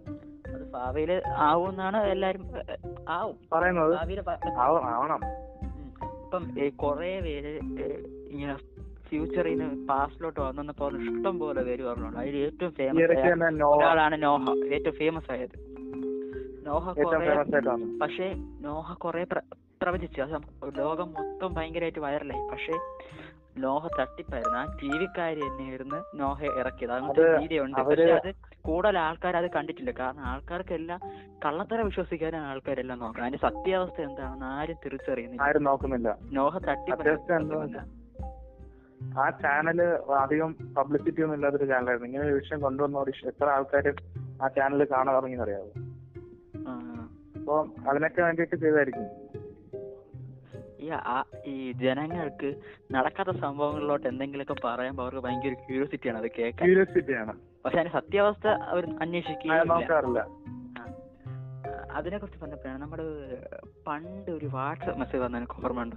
അത് 0.54 0.70
ഭാവിയിൽ 0.70 1.22
ആവുമെന്നാണ് 1.26 1.96
എല്ലാരും 1.96 2.50
ആവും. 3.08 3.36
പറയുന്നത്. 3.52 3.94
ആവണം. 4.58 5.20
ഇപ്പം 6.34 6.44
കുറേ 6.76 7.20
പേര് 7.20 7.60
ഇങ്ങനെ 8.30 8.56
ഫ്യൂച്ചറിൽ 9.08 9.58
നിന്ന് 9.58 9.88
പാസ്റ്റിലോട്ട് 9.88 10.40
വന്നപ്പോ 10.40 10.88
ഇഷ്ടം 10.90 11.38
പോലെ 11.38 11.62
പേര് 11.62 11.82
പറഞ്ഞോളൂ 11.82 12.18
അതിൽ 12.18 12.36
ഏറ്റവും 12.36 12.72
ഫേമസ് 12.72 13.02
ഒരാളാണ് 13.76 14.22
നോഹ. 14.22 14.64
ഏറ്റവും 14.74 14.94
ഫേമസ് 14.94 15.32
ആയത്. 15.32 15.56
നോഹ 16.66 16.92
കൊറേ 16.92 17.34
പക്ഷേ 17.98 18.34
നോഹ 18.60 18.94
കുറെ 18.94 19.24
പ്ര- 19.24 19.44
പ്രവചിച്ചു. 19.82 20.20
അത് 20.22 20.32
ലോകം 20.78 21.12
മൊത്തം 21.12 21.54
ഭയങ്കരമായിട്ട് 21.54 21.98
വൈറലായി 21.98 22.48
പക്ഷേ 22.48 22.72
നോഹ 23.56 23.88
തട്ടിപ്പായിരുന്നു. 24.00 24.58
ആ 24.58 24.64
ടി 24.82 24.98
വിക്കാരി 24.98 25.40
തന്നെയായിരുന്നു 25.40 26.16
നോഹ 26.16 26.44
ഇറക്കിയത്. 26.44 26.92
അങ്ങനത്തെ 26.92 27.38
വീഡിയോ 27.38 27.64
ഉണ്ട്. 27.64 27.80
പക്ഷെ 27.80 28.12
അത് 28.12 28.34
കൂടുതൽ 28.62 28.98
ആൾക്കാർ 28.98 29.36
അത് 29.36 29.50
കണ്ടിട്ടില്ല. 29.50 29.90
കാരണം 29.90 30.20
ആൾക്കാർക്കെല്ലാം 30.20 31.00
കള്ളത്തരം 31.44 31.86
വിശ്വസിക്കാനാണ് 31.86 32.44
ആൾക്കാരെല്ലാം 32.44 32.98
നോക്കുന്നത് 32.98 33.30
അതിന്റെ 33.30 33.48
സത്യാവസ്ഥ 33.48 34.00
എന്താണെന്ന് 34.00 34.46
ആരും 34.46 34.76
തിരിച്ചറിയുന്നില്ല. 34.84 36.14
നോഹ 36.32 36.58
തട്ടിപ്പ് 36.58 38.02
ആ 39.18 39.30
ചാനൽ 39.30 39.82
അധികം 40.14 40.56
പബ്ലിസിറ്റി 40.78 41.22
ഒന്നും 41.22 41.34
ഇല്ലാത്തൊരു 41.34 41.66
ചാനലായിരുന്നു. 41.66 42.06
ഇങ്ങനെ 42.06 42.24
ഒരു 42.24 42.34
വിഷയം 42.34 42.60
കൊണ്ടുവന്നോട് 42.60 43.10
എത്ര 43.26 43.44
ആൾക്കാർ 43.44 43.94
ആ 44.42 44.48
ചാനൽ 44.48 44.86
കാണാൻ 44.90 45.14
തുടങ്ങിയെന്ന് 45.14 45.44
അറിയാവോ. 45.44 45.70
അപ്പൊ 47.36 47.66
അതിനൊക്കെ 47.88 48.22
വേണ്ടിയിട്ട് 48.22 48.56
ചെയ്തായിരിക്കും. 48.56 49.31
ഈ 50.82 50.88
ആ- 50.90 51.24
ഈ 51.46 51.72
ജനങ്ങൾക്ക് 51.72 52.54
നടക്കാത്ത 52.92 53.38
സംഭവങ്ങളിലോട്ട് 53.38 54.08
എന്തെങ്കിലുമൊക്കെ 54.08 54.66
പറയുമ്പോൾ 54.66 55.02
അവർക്ക് 55.02 55.20
ഭയങ്കര 55.20 55.52
ക്യൂരിയോസിറ്റിയാണ് 55.52 56.18
അത് 56.18 56.30
കേൾക്കാൻ. 56.38 56.68
ക്യൂരിയോസിറ്റി 56.68 57.12
ആണ്. 57.12 57.32
പക്ഷെ 57.64 57.78
അതിന്റെ 57.78 58.00
സത്യാവസ്ഥ 58.00 58.48
അവർ 58.48 58.88
അന്വേഷിക്കില്ല 59.02 60.26
അതിനെ 61.92 62.18
കുറിച്ച് 62.18 62.40
പറഞ്ഞപ്പോഴാണ് 62.40 62.82
നമ്മുടെ 62.82 63.02
പണ്ട് 63.86 64.30
ഒരു 64.30 64.46
വാട്സപ്പ് 64.46 64.98
മെസ്സേജ് 64.98 65.22
വന്ന 65.22 65.36
എനിക്ക് 65.36 65.64
ഓർമ്മ 65.64 65.82
ഉണ്ടോ. 65.82 65.96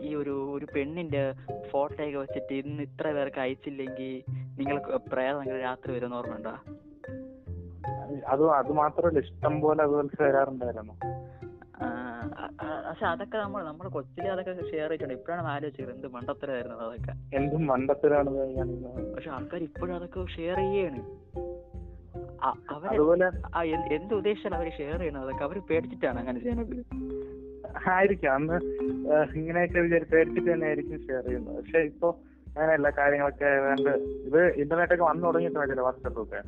ഈ 0.00 0.14
ഒരു 0.14 0.52
ഒരു 0.52 0.66
പെണ്ണിന്റെ 0.76 1.34
ഫോട്ടോയൊക്കെ 1.70 2.18
വെച്ചിട്ട് 2.18 2.54
ഇന്ന് 2.54 2.82
ഇത്ര 2.82 3.12
പേർക്ക് 3.12 3.40
അയച്ചില്ലെങ്കിൽ 3.40 4.22
നിങ്ങൾ 4.58 4.96
പ്രേതം 4.96 5.60
രാത്രി 5.60 5.92
വരുന്ന 5.92 6.14
ഓർമ്മയുണ്ടോ 6.14 6.50
അത് 8.26 8.44
അത് 8.50 8.72
മാത്രമല്ല 8.72 9.18
ഇഷ്ടം 9.18 9.60
പോലെ 9.60 9.82
അതുപോലെ 9.82 10.22
വരാറുണ്ടായിരുന്നു. 10.22 11.19
പക്ഷെ 12.90 13.06
അതൊക്കെ 13.06 13.38
നമ്മൾ 13.38 13.64
നമ്മുടെ 13.64 13.90
കൊച്ചിലെ 13.90 14.28
അതൊക്കെ 14.30 14.52
ഷെയർ 14.70 14.88
ചെയ്തിട്ടുണ്ട്. 14.90 15.14
ഇപ്പോഴാണ് 15.14 15.46
ആലോചിച്ചത് 15.46 15.90
എന്ത് 15.94 16.06
മണ്ടത്തരമായിരുന്നു 16.06 16.76
അതൊക്കെ. 16.76 17.36
എന്തും 17.36 17.66
മണ്ടത്തിലാണ് 17.66 18.30
കാണിക്കുന്നത് 18.56 19.14
പക്ഷെ 19.14 19.30
ആൾക്കാർ 19.30 19.62
ഇപ്പോഴും 19.62 19.94
അതൊക്കെ 19.96 20.24
ഷെയർ 20.36 20.56
ചെയ്യാണ്. 20.56 21.02
അവർ 22.70 22.88
അതുപോലെ 22.88 23.26
എന്ത് 23.96 24.14
ഉദ്ദേശമാണ് 24.14 24.56
അവർ 24.60 24.68
ഷെയർ 24.78 24.98
ചെയ്യണത് 24.98 25.22
അതൊക്കെ 25.22 25.44
അവർ 25.44 25.58
പേടിച്ചിട്ടാണ് 25.58 26.18
അങ്ങനെ 26.18 26.40
ചെയ്യണത് 26.40 26.74
ആയിരിക്കാം. 27.90 28.34
അന്ന് 28.34 28.56
ഇങ്ങനെയൊക്കെ 29.38 29.80
പേടിച്ചിട്ട് 30.12 30.52
തന്നെ 30.52 30.66
ആയിരിക്കും 30.66 30.98
ഷെയർ 31.06 31.22
ചെയ്യുന്നത്. 31.26 31.56
പക്ഷെ 31.56 31.78
ഇപ്പൊ 31.90 32.10
അങ്ങനെയല്ല. 32.46 32.90
കാര്യങ്ങളൊക്കെ 32.90 33.50
വേണ്ട 33.66 33.88
ഇത് 34.28 34.40
ഇന്റർനെറ്റ് 34.62 34.94
ഒക്കെ 34.94 35.04
വന്നു 35.04 35.26
തുടങ്ങിയിട്ടില്ല 35.26 35.80
വാട്സപ്പ് 35.80 36.22
ഒക്കെ. 36.22 36.40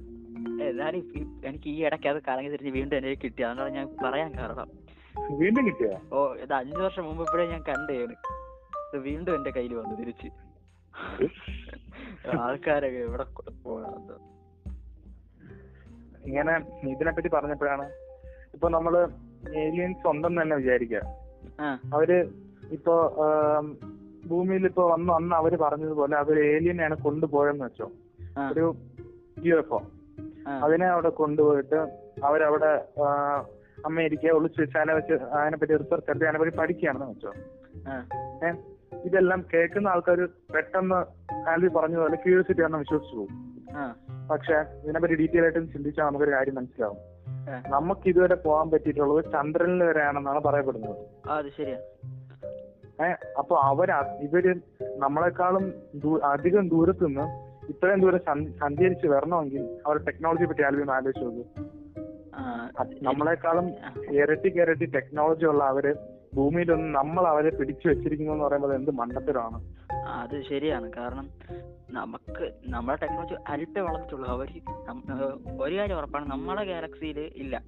എന്നാലും 0.69 1.03
എനിക്ക് 1.45 1.69
ഈ 1.69 1.85
ഇടയ്ക്ക് 1.87 2.09
അത് 2.09 2.23
കറങ്ങി 2.29 2.51
തിരിഞ്ഞ് 2.51 2.73
വീണ്ടും 2.73 2.97
എനിക്ക് 2.99 3.23
കിട്ടി. 3.23 3.43
അതുകൊണ്ടാണ് 3.43 3.75
ഞാൻ 3.75 3.87
പറയാൻ 4.05 4.33
കാരണം. 4.39 4.71
വീണ്ടും 5.39 5.63
കിട്ടിയോ? 5.67 5.95
ഓ 6.13 6.21
ഇത് 6.35 6.53
അഞ്ചു 6.53 6.79
വർഷം 6.79 7.05
മുമ്പ് 7.05 7.23
ഇപ്പോഴേ 7.23 7.45
ഞാൻ 7.47 7.63
കണ്ടേന്. 7.69 8.17
ഇത് 8.87 8.99
വീണ്ടും 9.03 9.35
എന്റെ 9.35 9.51
കയ്യിൽ 9.51 9.75
വന്നു 9.75 9.95
തിരിച്ച്. 9.97 10.29
ആൾക്കാരൊക്കെ 12.39 12.99
എവിടെ 12.99 13.25
ഇങ്ങനെ 16.27 16.53
ഇതിനെ 16.91 17.11
പറ്റി 17.13 17.29
പറഞ്ഞപ്പോഴാണ് 17.29 17.87
ഇപ്പൊ 18.55 18.69
നമ്മൾ 18.69 18.95
ഏലിയൻസ് 19.59 20.07
ഉണ്ടെന്ന് 20.07 20.43
തന്നെ 20.43 20.57
വിചാരിക്കുക 20.57 21.01
ആ. 21.61 21.69
അവർ 21.95 22.11
ഇപ്പൊ 22.73 22.95
ഭൂമിയിൽ 24.25 24.67
ഇപ്പൊ 24.67 24.83
വന്ന് 24.91 25.13
അന്ന് 25.13 25.35
അവർ 25.35 25.57
പറഞ്ഞതുപോലെ 25.57 26.17
അവർ 26.17 26.37
ഏലിയനെയാണ് 26.47 26.97
കൊണ്ടുപോയെന്ന് 27.03 27.65
വെച്ചോ. 27.65 27.87
ഒരു 28.51 28.65
യു 29.45 29.55
എഫ് 29.55 29.75
ഒ 29.75 29.81
അതിനെ 30.63 30.87
അവിടെ 30.87 31.09
കൊണ്ടുപോയിട്ട് 31.13 31.81
അവരവിടെ 32.25 32.71
അമേരിക്ക 33.87 34.31
ഒളിച്ചു 34.31 34.63
വെച്ച് 34.63 34.79
അതിനെ 34.79 34.95
വെച്ച് 34.95 35.13
അതിനെപ്പറ്റി 35.13 35.77
റിസർച്ച് 35.77 36.11
നടത്തി 36.11 36.25
അതിനെപ്പറ്റി 36.25 36.57
പഠിക്കുകയാണെന്ന് 36.57 37.07
വെച്ചോ. 37.07 37.33
ഏഹ് 38.47 38.57
ഇതെല്ലാം 39.05 39.45
കേൾക്കുന്ന 39.55 39.89
ആൾക്കാർ 39.89 40.29
പെട്ടെന്ന് 40.55 40.95
ആൽവി 41.49 41.69
പറഞ്ഞതുപോലെ 41.69 42.15
ക്യൂരിയോസിറ്റി 42.15 42.61
ആണെന്ന് 42.61 42.79
വിശ്വസിച്ചു 42.79 43.17
പോകും. 43.17 43.53
പക്ഷെ 44.31 44.55
ഇതിനെപ്പറ്റി 44.55 45.15
ഡീറ്റെയിൽ 45.15 45.43
ആയിട്ട് 45.43 45.73
ചിന്തിച്ചാൽ 45.73 46.05
നമുക്കൊരു 46.05 46.31
കാര്യം 46.31 46.55
മനസ്സിലാവും. 46.55 46.97
നമുക്ക് 47.71 48.09
ഇതുവരെ 48.09 48.35
പോകാൻ 48.35 48.71
പറ്റിയിട്ടുള്ളത് 48.71 49.25
ചന്ദ്രനിൽ 49.33 49.85
വരെയാണെന്നാണ് 49.85 50.41
പറയപ്പെടുന്നത്. 50.41 50.97
അത് 51.29 51.47
ഏഹ് 53.05 53.17
അപ്പൊ 53.39 53.57
അവർ 53.57 53.91
ഇവർ 54.21 54.61
നമ്മളെക്കാളും 54.97 55.73
അധികം 56.25 56.69
ദൂരത്തുനിന്ന് 56.69 57.53
ഇത്രയും 57.71 58.01
ദൂരം 58.01 58.19
സഞ്ചരിച്ച് 58.59 59.07
വരണമെങ്കിൽ 59.07 59.79
അവരുടെ 59.87 60.05
ടെക്നോളജിയെ 60.05 60.47
പറ്റി 60.47 60.63
ആൽവി 60.63 60.91
ആലോചിച്ചു 60.91 61.25
നോക്ക്. 61.25 61.82
നമ്മളെക്കാളും 63.03 63.69
ഇരട്ടി 63.69 64.49
കയറട്ടി 64.49 64.61
ഇരട്ടി 64.61 64.85
ടെക്നോളജി 64.85 65.45
ഉള്ള 65.45 65.65
അവർ 65.65 65.97
ഭൂമിയിലൊന്നും 66.35 66.93
നമ്മൾ 66.93 67.27
അവരെ 67.27 67.51
പിടിച്ചു 67.51 67.89
വെച്ചിരിക്കുന്നു 67.89 68.33
എന്ന് 68.33 68.45
പറയുമ്പോൾ 68.45 68.75
എന്ത് 68.75 68.91
മണ്ടത്തരമാണ്? 68.91 69.59
അത് 70.07 70.43
ശരിയാണ്. 70.49 70.93
കാരണം 70.93 71.31
നമുക്ക് 71.91 72.53
നമ്മുടെ 72.67 72.99
ടെക്നോളജി 73.03 73.35
അല്പേ 73.47 73.81
വളർന്നിട്ടുള്ളൂ. 73.81 74.29
അവർ 74.29 74.49
ഒരു 75.61 75.77
കാര്യം 75.77 75.97
ഉറപ്പാണ്. 75.97 76.31
നമ്മുടെ 76.31 76.65
ഗാലക്സിയിൽ 76.65 77.21
ഇല്ല. 77.37 77.63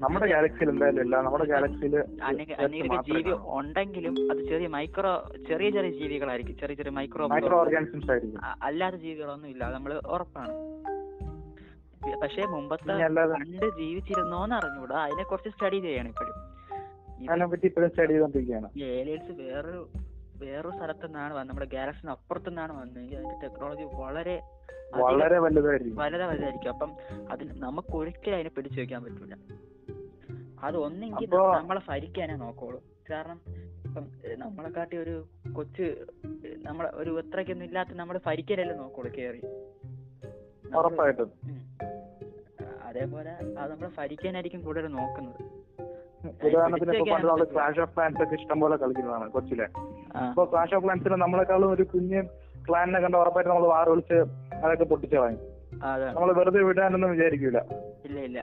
നമ്മുടെ 0.00 0.26
ഗാലക്സിയിൽ 0.26 0.68
എന്തായാലും 0.68 1.02
ഇല്ല. 1.04 1.16
നമ്മുടെ 1.16 1.44
ഗാലക്സിയിൽ 1.44 1.96
അനേക 2.22 3.00
ജീവി 3.00 3.32
ഉണ്ടെങ്കിലും 3.32 4.30
അത് 4.30 4.48
ചെറിയ 4.48 4.66
മൈക്രോ 4.66 5.32
ചെറിയ 5.48 5.70
ചെറിയ 5.70 5.90
ജീവികളായിരിക്കും. 5.90 6.56
ചെറിയ 6.56 6.74
ചെറിയ 6.74 6.90
മൈക്രോ 6.90 7.26
മൈക്രോ 7.26 7.60
ഓർഗാനിസംസ് 7.60 8.10
ആയിരിക്കും. 8.10 8.40
അല്ലാത്ത 8.62 8.96
ജീവികളൊന്നും 8.96 9.48
ഇല്ല. 9.48 9.70
നമ്മൾ 9.70 10.00
ഉറപ്പാണ്. 10.08 10.52
പക്ഷേ 12.14 12.46
മുമ്പത്തെ 12.46 12.88
പണ്ട് 13.34 13.76
ജീവിച്ചിരുന്നോന്ന് 13.78 14.56
അറിഞ്ഞൂടാ 14.56 15.04
അതിനെ 15.04 15.22
കുറച്ച് 15.22 15.48
സ്റ്റഡി 15.48 15.80
ചെയ്യണം 15.80 16.08
ഇപ്പോഴും. 16.08 16.56
ഏലിയൻസ് 18.82 19.30
വേറൊരു 19.30 19.88
വേറൊരു 20.36 20.76
സ്ഥലത്തു 20.76 21.06
നിന്നാണ് 21.06 21.34
വന്നത്. 21.34 21.48
നമ്മുടെ 21.48 21.66
ഗാലക്സിന് 21.66 22.10
അപ്പുറത്തു 22.10 22.48
നിന്നാണ് 22.48 22.80
വന്നതെങ്കിൽ 22.80 23.16
അതിന്റെ 23.16 23.48
ടെക്നോളജി 23.48 23.82
വളരെ 23.94 24.42
വളരെ 24.94 25.38
വലുതായിരിക്കും. 25.38 25.96
വളരെ 25.96 26.26
വലുതായിരിക്കും. 26.26 26.68
അപ്പം 26.68 26.92
അതിന് 27.30 27.62
നമുക്ക് 27.62 27.96
ഒരിക്കലും 27.96 28.34
അതിനെ 28.34 28.50
പിടിച്ചു 28.50 28.80
വെക്കാൻ 28.80 29.04
പറ്റൂല. 29.04 29.34
അത് 30.62 30.76
ഒന്നെങ്കിൽ 30.76 31.34
നമ്മളെ 31.34 31.80
ഭരിക്കാനേ 31.88 32.34
നോക്കുള്ളൂ. 32.34 32.84
കാരണം 33.10 33.40
ഇപ്പം 33.84 34.06
നമ്മളെ 34.38 34.70
കാട്ടി 34.70 34.96
ഒരു 34.96 35.24
കൊച്ച് 35.52 36.04
നമ്മളെ 36.62 36.90
ഒരു 36.94 37.18
എത്രയ്ക്കൊന്നും 37.18 37.66
ഇല്ലാത്ത 37.66 37.88
നമ്മളെ 37.92 38.20
ഭരിക്കാനല്ലേ 38.26 38.76
നോക്കുള്ളൂ 38.76 39.12
കേറി. 39.14 39.40
ഉറപ്പായിട്ടും. 40.76 41.32
അതേപോലെ 42.88 43.30
അത് 43.60 43.70
നമ്മളെ 43.72 43.90
ഭരിക്കാനായിരിക്കും 43.98 44.60
കൂടുതൽ 44.66 44.90
നോക്കുന്നത്. 44.98 45.40
ഉദാഹരണത്തിന് 46.46 46.92
ഇപ്പൊ 46.94 47.06
പണ്ട് 47.12 47.26
നമ്മൾ 47.28 47.44
ക്ലാഷ് 47.52 47.80
ഓഫ് 47.84 47.92
ക്ലാൻസ് 47.96 48.20
ഒക്കെ 48.24 48.36
ഇഷ്ടം 48.40 48.58
പോലെ 48.62 48.76
കളിക്കുന്നതാണ് 48.82 49.26
കൊച്ചിലെ. 49.34 49.66
ഇപ്പൊ 50.28 50.44
ക്ലാഷ് 50.52 50.74
ഓഫ് 50.76 50.84
ക്ലാൻസിൽ 50.84 51.14
നമ്മളെക്കാളും 51.24 51.72
ഒരു 51.76 51.84
കുഞ്ഞ് 51.92 52.20
ക്ലാനിനെ 52.68 53.00
കണ്ട 53.04 53.16
ഉറപ്പായിട്ട് 53.22 53.50
നമ്മൾ 53.50 53.66
വാറ 53.74 53.86
വിളിച്ച് 53.92 54.18
അതൊക്കെ 54.64 54.86
പൊട്ടിച്ചളയും 54.92 55.42
നമ്മൾ 56.16 56.30
വെറുതെ 56.38 56.60
വിടാനൊന്നും 56.68 57.10
വിചാരിക്കൂല. 57.14 57.58
ഇല്ല 58.08 58.18
ഇല്ല. 58.28 58.38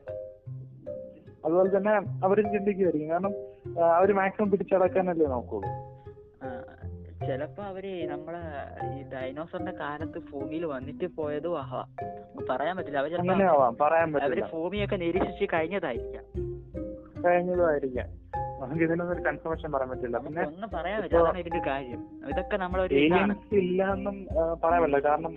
അതുപോലെ 1.46 1.70
തന്നെ 1.76 1.94
അവരും 2.26 2.46
ചിന്തിക്കുമായിരിക്കും 2.54 3.10
കാരണം 3.14 3.34
അവർ 3.98 4.10
മാക്സിമം 4.20 4.50
പിടിച്ചടക്കാനല്ലേ 4.52 5.28
നോക്കുള്ളൂ. 5.34 5.70
ചിലപ്പോ 7.28 7.64
അവർ 7.64 7.86
നമ്മളെ 8.12 8.42
ഈ 8.96 9.04
ഡൈനോസറിന്റെ 9.14 9.72
കാലത്ത് 9.72 10.20
ഭൂമിയിൽ 10.32 10.66
വന്നിട്ട് 10.66 11.08
പോയതും 11.18 11.60
ആവാം. 11.60 11.88
പറയാൻ 12.50 12.78
പറ്റില്ല. 12.78 12.98
അവർ 12.98 13.12
ചിലപ്പോ 13.12 14.26
അവർ 14.26 14.42
ഭൂമിയൊക്കെ 14.54 14.96
നിരീക്ഷിച്ച് 14.96 15.46
കഴിഞ്ഞതായിരിക്കാം. 15.54 16.26
കഴിഞ്ഞതുമായിരിക്കാം 17.26 18.10
നമുക്ക് 18.62 18.84
ഇതിനൊന്നും 18.84 19.16
ഒരു 19.16 19.24
കൺഫർമേഷൻ 19.24 19.72
പറയാൻ 19.72 19.90
പറ്റില്ല. 19.90 20.18
പിന്നെ 20.18 20.46
ഒന്നും 20.48 20.70
പറയാൻ 20.74 21.02
പറ്റില്ല. 21.04 21.38
ഇതിന്റെ 21.38 21.62
കാര്യം. 21.68 22.02
ഇതൊക്കെ 22.30 22.58
നമ്മളൊരു 22.58 22.96
ഏലിയൻസ് 22.96 23.56
ഇല്ല 23.56 23.88
പറയാൻ 24.64 24.82
പറ്റില്ല. 24.82 25.00
കാരണം 25.00 25.36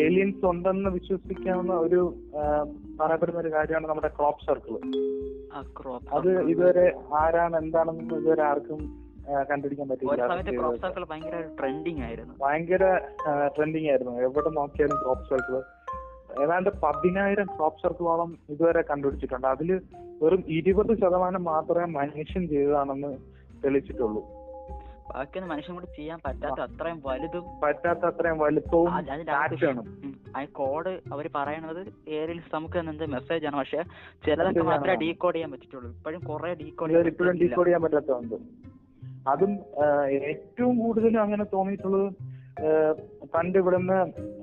ഏലിയൻസ് 0.00 0.46
ഉണ്ടെന്ന് 0.46 0.90
വിശ്വസിക്കാവുന്ന 0.90 1.72
ഒരു 1.72 2.14
പറയപ്പെടുന്ന 3.00 3.40
ഒരു 3.40 3.52
കാര്യമാണ് 3.52 3.86
നമ്മുടെ 3.86 4.08
ക്രോപ്പ് 4.08 4.46
സർക്കിൾ 4.46 4.76
അത് 6.12 6.42
ഇതുവരെ 6.42 6.92
ആരാണ് 7.14 7.56
എന്താണെന്നും 7.56 8.18
ഇതുവരെ 8.18 8.42
ആർക്കും 8.42 9.09
കണ്ടുപിടിക്കാൻ 9.50 9.88
പറ്റില്ല 9.88 10.26
ട്രെൻഡിങ് 11.60 12.02
ആയിരുന്നു. 12.02 12.34
ഭയങ്കര 12.40 12.84
ട്രെൻഡിങ് 13.56 13.90
ആയിരുന്നു. 13.90 14.14
എവിടെ 14.28 14.50
നോക്കിയാലും 14.50 14.98
ക്രോപ്പ് 15.02 15.28
സർക്കിൾ 15.30 15.56
ഏതാണ്ട് 16.42 16.70
പതിനായിരം 16.82 17.46
ക്രോപ്പ് 17.46 17.82
സർക്കിളോളം 17.82 18.38
ഇതുവരെ 18.50 18.82
കണ്ടുപിടിച്ചിട്ടുണ്ട്. 18.90 19.46
അതിൽ 19.46 19.70
വെറും 20.22 20.44
ഇരുപത് 20.48 20.92
ശതമാനം 20.98 21.44
മാത്രമേ 21.44 21.86
മനുഷ്യൻ 22.00 22.48
ചെയ്തതാണെന്ന് 22.48 23.10
തെളിയിച്ചിട്ടുള്ളൂ. 23.64 24.22
ബാക്കിയൊന്നും 25.14 25.50
മനുഷ്യൻ 25.52 25.74
കൂടി 25.74 25.86
ചെയ്യാൻ 25.96 26.18
പറ്റാത്ത 26.26 26.60
അത്രയും 26.60 27.02
വലുതും 27.06 27.44
പറ്റാത്ത 27.64 27.98
അത്രയും 27.98 28.38
വലുപ്പവും. 28.38 28.90
ആ 30.36 30.44
കോഡ് 30.44 30.92
അവർ 31.12 31.30
പറയണത് 31.34 31.80
ഏരിയൽസ് 32.08 32.54
നമുക്ക് 32.54 32.78
എന്ത് 32.78 33.06
മെസ്സേജ് 33.06 33.46
ആണ്. 33.46 33.56
പക്ഷെ 33.56 33.82
ചിലതൊക്കെ 34.26 34.62
മാത്രമേ. 34.62 34.94
ഡീകോഡ് 34.94 35.34
ചെയ്യാൻ 35.34 35.50
പറ്റിയിട്ടുള്ളൂ 35.50 35.90
ഇപ്പോഴും 35.90 36.20
കുറെ 36.30 36.54
ഡീകോഡ് 36.54 37.08
ഇപ്പോഴും 37.12 37.38
ഡീകോഡ് 37.38 37.66
ചെയ്യാൻ 37.66 37.82
പറ്റാത്തതുണ്ട്. 37.82 38.36
അതും 39.26 39.58
ഏറ്റവും 40.12 40.78
കൂടുതലും 40.78 41.22
അങ്ങനെ 41.22 41.44
തോന്നിയിട്ടുള്ളത് 41.44 42.12
പണ്ട് 43.34 43.58
ഇവിടുന്ന് 43.58 43.98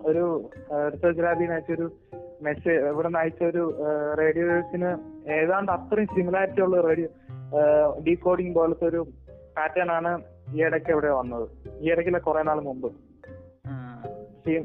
ഒരു 0.05 0.50
റിസർച്ച് 0.93 1.24
ലാബിൽ 1.24 1.51
അയച്ചൊരു 1.51 1.91
മെസ്സേജ് 2.41 2.86
ഇവിടുന്ന് 2.86 3.19
അയച്ച 3.19 3.43
ഒരു 3.43 3.63
റേഡിയോസിന് 4.19 4.89
ഏതാണ്ട് 5.31 5.72
അത്രയും 5.72 6.07
സിമിലാരിറ്റി 6.07 6.62
ഉള്ള 6.62 6.81
റേഡിയോ 6.81 7.07
ഡീകോഡിങ് 8.07 8.55
പോലത്തെ 8.55 8.86
ഒരു 8.86 9.07
പാറ്റേൺ 9.57 9.91
ആണ് 9.91 10.22
ഈ 10.53 10.63
ഇടയ്ക്ക് 10.63 10.91
ഇവിടെ 10.91 11.10
വന്നത്. 11.10 11.50
ഈ 11.81 11.91
ഇടയ്ക്കില്ല 11.91 12.17
കുറെ 12.17 12.43
നാൾ 12.43 12.62
മുമ്പ്. 12.62 12.88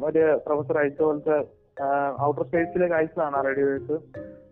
ഒരു 0.04 0.38
പ്രൊഫസർ 0.46 0.78
അയച്ച 0.78 1.02
പോലത്തെ 1.02 1.44
ഔട്ടർ 2.22 2.42
സ്പേസിലേക്ക് 2.42 2.94
അയച്ചതാണ് 2.94 3.36
ആ 3.36 3.40
റേഡിയോസ് 3.40 3.92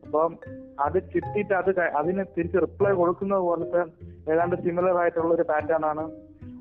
അപ്പം 0.07 0.39
അത് 0.81 1.03
കിട്ടിയിട്ട് 1.03 1.55
അത് 1.55 1.81
അതിന് 1.81 2.25
തിരിച്ച് 2.39 2.57
റിപ്ലൈ 2.57 2.93
കൊടുക്കുന്നത് 2.93 3.41
പോലത്തെ 3.41 4.10
ഏതാണ്ട് 4.27 4.57
സിമിലർ 4.57 4.97
ആയിട്ടുള്ള 4.97 5.35
ഒരു 5.35 5.43
പാറ്റേൺ 5.43 5.87
ആണ് 5.87 6.05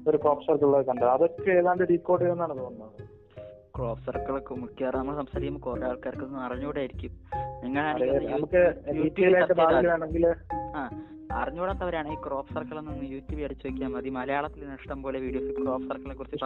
ഒരു 0.07 0.17
ക്രോപ്പ് 0.17 0.45
സർക്കിൾ 0.45 0.83
കണ്ടത്. 0.83 1.09
അതൊക്കെ 1.09 1.51
ഏതാണ്ട് 1.51 1.83
ഡീകോഡ് 1.83 2.21
ചെയ്യുന്നതാണ് 2.21 2.57
തോന്നുന്നത്. 2.57 3.09
ക്രോപ്പ് 3.75 4.05
സർക്കിളൊക്കെ 4.05 4.53
മിക്കവാറും 4.55 4.99
നമ്മൾ 4.99 5.15
സംസാരിക്കുമ്പോൾ 5.15 5.69
കുറെ 5.69 5.85
ആൾക്കാർക്കൊന്നും 5.85 6.39
അറിഞ്ഞൂടായിരിക്കും. 6.39 7.11
ആയിരിക്കും 7.11 7.63
നിങ്ങൾ 7.63 7.85
അറിഞ്ഞൂടാത്തവരാണ് 11.33 12.11
ഈ 12.11 12.15
ക്രോപ്പ് 12.27 12.53
സർക്കിൾ 12.53 12.77
ഒന്ന് 12.77 13.05
യൂട്യൂബിൽ 13.05 13.45
അടിച്ചു 13.45 13.67
വെക്കാൻ 13.67 13.91
മതി. 13.91 14.09
മലയാളത്തിൽ 14.09 14.63
ഇഷ്ടം 14.73 15.03
പോലെ 15.03 15.19
വീഡിയോസ് 15.19 15.51
ക്രോപ്പ് 15.61 15.87
സർക്കിളിനെ 15.87 16.15
കുറിച്ച് 16.15 16.45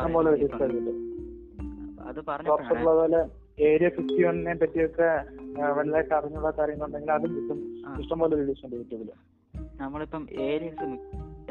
അത് 2.09 2.25
പറഞ്ഞു 2.25 3.23
ഏരിയ 3.59 3.89
ഫിഫ്റ്റി 3.89 4.23
വണ്ണിനെ 4.23 4.53
പറ്റിയൊക്കെ 4.53 5.07
ആ, 5.59 5.65
അറിഞ്ഞുള്ള 6.17 6.51
കാര്യങ്ങളുണ്ടെങ്കിൽ 6.51 7.11
അതും 7.11 7.35
കിട്ടും. 7.35 7.77
ഇഷ്ടംപോലെ 7.99 8.35
വീഡിയോസ് 8.35 8.65
ഉണ്ട് 8.65 8.75
യൂട്യൂബിൽ 8.75 9.11
നമ്മളിപ്പം 9.75 10.27
ഏലിയൻസ് 10.31 10.83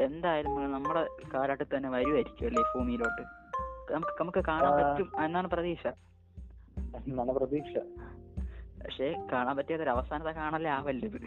എന്തായാലും 0.01 0.71
നമ്മുടെ 0.71 1.07
കാലഘട്ടത്തിൽ 1.33 1.77
തന്നെ 1.77 1.89
വരുമായിരിക്കും 1.89 2.45
അല്ലേ 2.45 2.63
ഭൂമിയിലോട്ട്? 2.75 3.21
നമുക്ക് 3.93 4.21
നമുക്ക് 4.21 4.43
കാണാൻ. 4.47 4.71
പറ്റും 4.71 5.25
എന്നാണ് 5.25 5.47
പ്രതീക്ഷ. 5.47 5.87
എന്നാണ് 5.87 7.31
പ്രതീക്ഷ. 7.31 7.77
പക്ഷെ 8.83 9.15
കാണാൻ 9.31 9.57
പറ്റിയത് 9.57 9.81
ഒരു 9.81 9.89
അവസാനത്തെ 9.89 10.31
കാണലേ 10.31 10.69
ആവല്ലേ 10.69 11.09
ഇത്. 11.09 11.21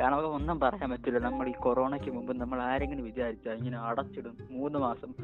കാരണം 0.00 0.12
നമുക്ക് 0.12 0.28
ഒന്നും 0.28 0.60
പറയാൻ 0.60 0.90
പറ്റില്ല. 0.90 1.18
നമ്മൾ 1.18 1.48
ഈ 1.48 1.52
കൊറോണയ്ക്ക് 1.52 2.10
മുമ്പ് 2.10 2.40
നമ്മൾ 2.40 2.62
ആരെങ്കിലും 2.62 3.04
വിചാരിച്ചാൽ 3.04 3.52
ഇങ്ങനെ 3.52 3.78
അടച്ചിടും. 3.78 4.36
മൂന്ന് 4.50 4.78
മാസം 4.78 5.14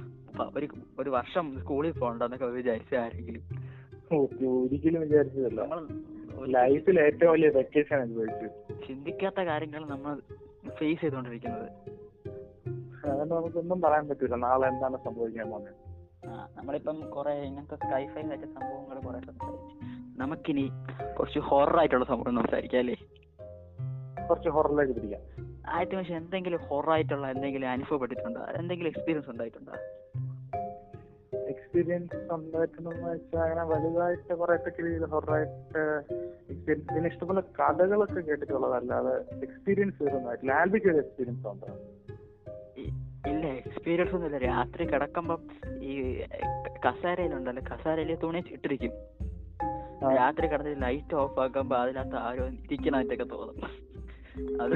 ഒരു 0.57 0.69
ഒരു 0.99 1.11
വർഷം 1.11 1.61
സ്കൂളിൽ 1.61 1.99
പോകണ്ടെന്നൊക്കെ 1.99 2.47
വിചാരിച്ച 2.47 2.95
ആരെങ്കിലും. 2.95 3.43
ഒരിക്കലും 4.17 5.00
വിചാരിച്ചതല്ല. 5.00 5.61
നമ്മൾ 5.62 5.79
ലൈഫിൽ 6.45 7.00
ഏറ്റവും 7.00 7.33
വലിയ 7.33 7.49
വെക്കേഷൻ 7.49 7.97
അനുഭവിച്ചു 7.97 8.47
ചിന്തിക്കാത്ത 8.87 9.40
കാര്യങ്ങൾ 9.40 9.87
നമ്മൾ 9.87 10.21
ഫേസ് 10.71 11.00
ചെയ്തുകൊണ്ടിരിക്കുന്നത്. 11.00 11.71
നമുക്കൊന്നും 13.07 13.81
പറയാൻ 13.83 14.09
പറ്റില്ല 14.09 14.35
നാളെ 14.35 14.69
എന്താണ് 14.69 14.97
സംഭവിക്കാൻ 15.05 15.50
പോകുന്നത്? 15.50 15.75
നമ്മളിപ്പം 16.59 17.11
കുറെ 17.11 17.31
ഇങ്ങനത്തെ 17.31 17.75
സ്കൈഫൈ 17.75 18.23
ആയിട്ട് 18.23 18.47
സംഭവങ്ങൾ 18.47 19.00
കുറെ 19.00 19.21
സംസാരിച്ചു. 19.21 19.76
നമുക്കിനി 20.21 20.71
കുറച്ച് 21.19 21.38
ഹൊറർ 21.38 21.78
ആയിട്ടുള്ള 21.78 22.05
സംഭവം 22.05 22.37
സംസാരിക്കാം 22.37 22.78
അല്ലേ? 22.78 22.97
കുറച്ച് 24.28 24.49
ഹൊററിലേക്ക് 24.49 24.93
പിടിക്കാം. 24.93 25.21
ആദ്യത്തെ 25.71 25.97
പക്ഷെ 25.97 26.14
എന്തെങ്കിലും 26.14 26.61
ഹൊറർ 26.61 26.90
ആയിട്ടുള്ള 26.90 27.31
എന്തെങ്കിലും 27.31 27.71
അനുഭവപ്പെട്ടിട്ടുണ്ടോ? 27.71 28.40
എന്തെങ്കിലും 28.40 28.88
എക്സ്പീരിയൻസ് 28.88 29.31
ഉണ്ടായിട്ടുണ്ടോ? 29.31 29.73
എക്സ്പീരിയൻസ് 31.76 32.33
ഉണ്ടായിട്ടുണ്ടെന്ന് 32.35 33.09
വെച്ചാൽ 33.12 33.40
അങ്ങനെ 33.40 33.64
വലുതായിട്ട് 33.64 34.35
കുറെ 34.35 34.54
രീതിയിൽ 34.85 35.04
ഹൊറായിട്ട് 35.04 35.83
എക്സ്പീരിയൻസ് 36.52 36.95
പിന്നെ 36.95 37.09
ഇഷ്ടംപോലെ 37.09 37.42
കഥകളൊക്കെ 37.59 38.21
കേട്ടിട്ടുള്ളതല്ലാതെ 38.21 39.14
എക്സ്പീരിയൻസ് 39.42 40.02
വരുന്നതായിട്ടില്ല 40.02 40.52
ആൽബിക്ക് 40.52 40.87
ഒരു 40.87 40.97
എക്സ്പീരിയൻസ് 40.97 41.47
ഉണ്ടോ? 41.47 41.66
ഇല്ല 43.30 43.47
എക്സ്പീരിയൻസ് 43.47 44.14
ഒന്നുമില്ല. 44.14 44.38
രാത്രി 44.38 44.85
കിടക്കുമ്പം 44.85 45.42
ഈ 45.83 46.21
കസാരയിലുണ്ടല്ലോ 46.87 47.62
കസാരയിൽ 47.73 48.14
തുണി 48.14 48.42
ഇട്ടിരിക്കും. 48.50 48.95
രാത്രി 50.16 50.47
കിടന്ന് 50.47 50.83
ലൈറ്റ് 50.83 51.14
ഓഫ് 51.14 51.40
ആക്കുമ്പോ 51.40 51.76
അതിനകത്ത് 51.76 52.16
ആരോ 52.16 52.47
ഇരിക്കണായിട്ടൊക്കെ 52.47 53.25
തോന്നും. 53.25 53.71
അത് 54.62 54.73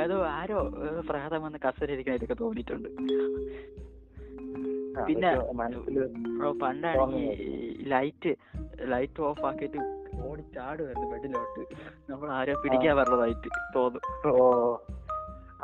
ഏതോ 0.00 0.16
ആരോ 0.38 0.58
പ്രഹതം 0.62 1.06
പ്രേതം 1.10 1.42
വന്ന് 1.42 1.58
കസര 1.68 1.92
ഇരിക്കണായിട്ടൊക്കെ 1.92 2.36
തോന്നിയിട്ടുണ്ട്. 2.40 2.88
പിന്നെ 5.08 5.30
ബ്രോ 6.38 6.50
പണ്ടാണ് 6.62 7.18
ഈ 7.46 7.50
ലൈറ്റ് 7.92 8.32
ലൈറ്റ് 8.92 9.22
ഓഫ് 9.28 9.44
ആക്കിയിട്ട് 9.48 9.80
ഓടി 10.28 10.42
ചാടുമായിരുന്നു 10.54 11.08
ബെഡിലോട്ട്. 11.12 11.62
നമ്മൾ 12.10 12.28
ആരോ 12.38 12.54
പിടിക്കാൻ 12.64 12.94
പറഞ്ഞതായിട്ട് 12.98 13.48
തോന്നും 13.76 14.02
ഓ 14.32 14.44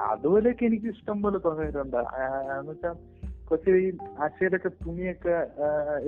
അതുപോലെയൊക്കെ 0.08 0.64
എനിക്ക് 0.68 0.88
ഇഷ്ടം 0.94 1.18
പോലെ 1.24 1.38
തോന്നിയിട്ടുണ്ട്. 1.46 2.00
എന്ന് 2.56 2.72
വെച്ചാൽ 2.72 2.96
കൊച്ചു 3.50 3.70
ഈ 3.82 3.86
ആശയിലൊക്കെ 4.24 4.70
തുണിയൊക്കെ 4.84 5.34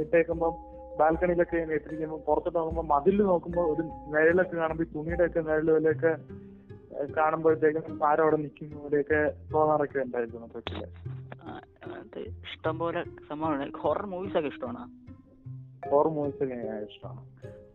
ഇട്ടേക്കുമ്പം 0.02 0.54
ബാൽക്കണിയിലൊക്കെ 1.00 1.58
ഇട്ടിരിക്കുമ്പോൾ 1.76 2.20
പുറത്തോട്ട് 2.28 2.58
നോക്കുമ്പോൾ 2.58 2.86
മതിൽ 2.94 3.18
നോക്കുമ്പോൾ 3.30 3.66
ഒരു 3.72 3.82
നിഴലൊക്കെ 4.14 4.56
കാണുമ്പോൾ 4.62 4.86
ഈ 4.86 4.90
തുണിയുടെ 4.94 5.26
ഒക്കെ 5.28 5.40
നിഴൽ 5.48 5.68
പോലെയൊക്കെ 5.72 6.12
കാണുമ്പോഴത്തേക്കും 7.18 7.84
ആരോ 8.08 8.22
അവിടെ 8.24 8.38
നിൽക്കുന്ന 8.44 8.80
പോലെയൊക്കെ 8.84 9.20
തോന്നാറൊക്കെ 9.52 9.98
ഉണ്ടായിരുന്നു 10.06 10.48
കൊച്ചിൽ. 10.54 10.80
ആ, 12.18 12.42
ഇഷ്ടം 12.52 12.78
പോലെ 12.78 13.04
സംഭവമാണ്. 13.04 13.72
ഹൊറർ 13.78 14.06
മൂവീസ് 14.06 14.38
ഒക്കെ 14.38 14.48
ഇഷ്ടമാണ്? 14.48 14.90
ഹൊറർ 15.90 16.08
മൂവീസ് 16.08 16.44
ഒക്കെ 16.44 16.54
ഇഷ്ടമാണ്. 16.92 17.20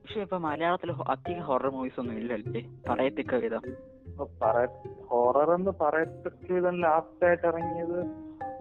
പക്ഷെ 0.02 0.22
ഇപ്പൊ 0.22 0.38
മലയാളത്തിൽ 0.38 0.92
അധികം 1.08 1.42
ഹൊറർ 1.42 1.70
മൂവീസ് 1.70 2.00
ഒന്നും 2.00 2.18
ഇല്ലല്ലേ? 2.18 2.70
പറയത്തക്ക 2.90 3.36
വിധം. 3.36 3.62
ഹൊറർ 5.10 5.52
എന്ന് 5.54 5.72
പറയത്തക്ക 5.82 6.52
വിധം 6.52 6.82
ലാസ്റ്റ് 6.82 7.26
ആയിട്ട് 7.26 7.48
ഇറങ്ങിയത് 7.48 8.00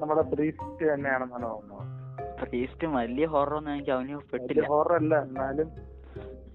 നമ്മുടെ 0.01 0.23
ബ്രീസ്റ്റ് 0.23 0.95
തന്നെയാണെന്നാണ് 0.95 1.43
തോന്നുന്നത് 1.43 1.89
പ്രീസ്റ്റും 2.43 2.95
വലിയ 2.95 3.26
ഹൊറർ 3.26 3.54
ഒന്നും 3.54 3.73
എനിക്ക് 3.73 3.91
അനുഭവപ്പെട്ടില്ല 3.91 4.67
ഹൊറർ 4.67 4.93
അല്ല 4.93 5.23
എന്നാലും 5.23 5.71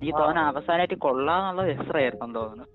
ഈ 0.04 0.12
തോന്നുന്നു 0.12 0.42
അവസാനമായിട്ട് 0.42 0.94
കൊള്ളാന്നുള്ളത് 0.94 1.70
എക്സ്ട്രാ 1.72 2.02
ആയിരുന്നു 2.02 2.40
തോന്നുന്നു. 2.40 2.66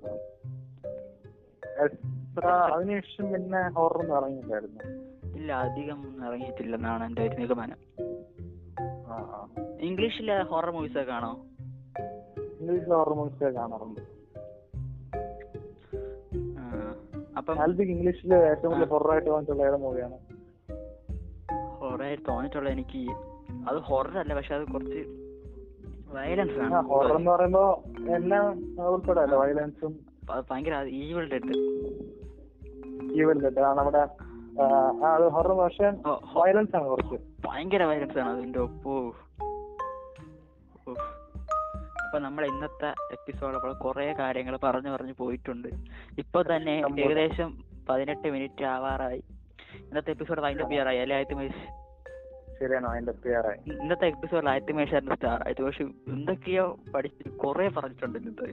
അതിനുശേഷം 2.73 3.33
പിന്നെ 3.33 3.71
ഹൊറർ 3.71 4.13
ഇറങ്ങിയില്ലായിരുന്നു. 4.17 5.12
ഇല്ല 5.43 5.53
അധികം 5.53 6.01
ഇറങ്ങിയിട്ടില്ലെന്നാണ് 6.27 7.05
എന്റെ 7.05 7.23
ഒരു 7.23 7.37
നിഗമനം. 7.37 7.79
ഇംഗ്ലീഷിലെ 9.81 10.43
ഹൊറർ 10.43 10.71
മൂവീസ് 10.71 10.93
ഒക്കെ 10.93 11.11
കാണോ? 11.11 11.31
ഇംഗ്ലീഷിൽ 12.61 12.93
ഹൊറർ 12.93 13.15
മൂവീസ് 13.15 13.55
കാണാറുണ്ട്. 13.55 14.01
ആ, 16.59 16.65
അപ്പം 17.37 17.55
ഇംഗ്ലീഷിലെ 17.55 17.93
ഇംഗ്ലീഷിൽ 17.93 18.35
ഏറ്റവും 18.35 18.73
വലിയ 18.73 18.87
ഹൊറർ 18.87 19.11
ആയിട്ട് 19.13 19.29
തോന്നിയിട്ടുള്ള 19.29 19.63
ഏത് 19.63 19.77
മൂവിയാണ് 19.77 20.19
ഹൊറർ 21.81 22.03
ആയിട്ട് 22.03 22.25
തോന്നിയിട്ടുള്ള 22.29 22.69
എനിക്ക് 22.69 23.03
അത് 23.69 23.79
ഹൊറർ 23.79 24.19
അല്ല 24.19 24.35
പക്ഷെ 24.35 24.55
അത് 24.55 24.65
കുറച്ച് 24.73 25.01
വയലൻസ് 26.13 26.59
ആണ് 26.59 26.89
ഹൊറർ 26.89 27.17
എന്ന് 27.17 27.31
പറയുമ്പോ 27.31 27.65
എല്ലാം 28.17 28.47
വയലൻസും 29.41 29.93
ഭയങ്കര 30.51 30.85
ഈവിൾ 30.99 31.29
ഡെഡ് 31.29 31.55
ഈവൽ 33.13 33.61
ആ 33.65 33.75
നമ്മുടെ 33.75 34.32
അത് 34.61 35.29
ഹൊറർ 35.29 35.53
പക്ഷേ 35.53 35.91
വയലൻസ് 36.41 36.77
ആണ് 36.77 36.89
കുറച്ച്. 36.89 37.17
ഭയങ്കര 37.45 37.83
വയലൻസ് 37.83 38.19
ആണ് 38.19 38.37
അതിന്റെ 38.37 38.59
ഒപ്പോ. 38.59 39.15
അപ്പൊ 42.05 42.19
നമ്മൾ 42.19 42.47
ഇന്നത്തെ 42.47 42.87
എപ്പിസോഡ് 42.87 43.55
അപ്പോൾ 43.55 43.73
കുറെ 43.73 44.13
കാര്യങ്ങൾ 44.13 44.57
പറഞ്ഞു 44.57 44.91
പറഞ്ഞു 44.91 45.15
പോയിട്ടുണ്ട്. 45.19 45.69
ഇപ്പൊ 46.19 46.43
തന്നെ 46.43 46.83
ഏകദേശം 47.01 47.65
പതിനെട്ട് 47.89 48.29
മിനിറ്റ് 48.29 48.65
ആവാറായി. 48.65 49.23
ഇന്നത്തെ 49.75 50.11
എപ്പിസോഡ് 50.11 50.41
അതിന്റെ 50.41 50.65
പിയറായി 50.65 50.99
അല്ലെ 50.99 51.17
ആയിരത്തി 51.17 51.35
മേശ് 51.35 51.83
ശരിയാണോ 52.61 52.89
അതിന്റെ 52.91 53.13
പേരായി 53.13 53.71
ഇന്നത്തെ 53.71 54.07
എപ്പിസോഡിൽ 54.07 54.49
ആയിരത്തി 54.49 54.73
മേശായിരുന്നു 54.73 55.15
സ്റ്റാർ 55.15 55.43
ആയിരത്തി 55.43 55.63
മേശ് 55.63 55.83
എന്തൊക്കെയോ 55.83 56.77
പഠിച്ച് 56.95 57.29
കുറെ 57.29 57.69
പറഞ്ഞിട്ടുണ്ട് 57.69 58.19
ഇന്നത്തെ. 58.19 58.51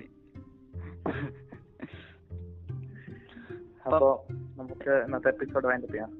അപ്പൊ 3.85 4.23
നമുക്ക് 4.59 4.89
ഇന്നത്തെ 4.89 5.27
എപ്പിസോഡ് 5.27 5.67
വൈൻഡ് 5.67 5.87
ചെയ്യാം. 5.87 6.11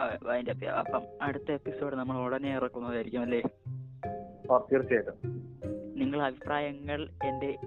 അതിന്റെ 0.00 0.68
അപ്പം 0.68 1.02
അടുത്ത 1.22 1.52
എപ്പിസോഡ് 1.52 1.96
നമ്മൾ 1.96 2.16
ഉടനെ 2.16 2.54
ഇറക്കുന്നതായിരിക്കും 2.56 3.22
അല്ലേ? 3.22 3.42
തീർച്ചയായിട്ടും. 4.58 5.14
നിങ്ങളുടെ 5.94 6.26
അഭിപ്രായങ്ങൾ 6.26 7.08
എന്റെ 7.24 7.58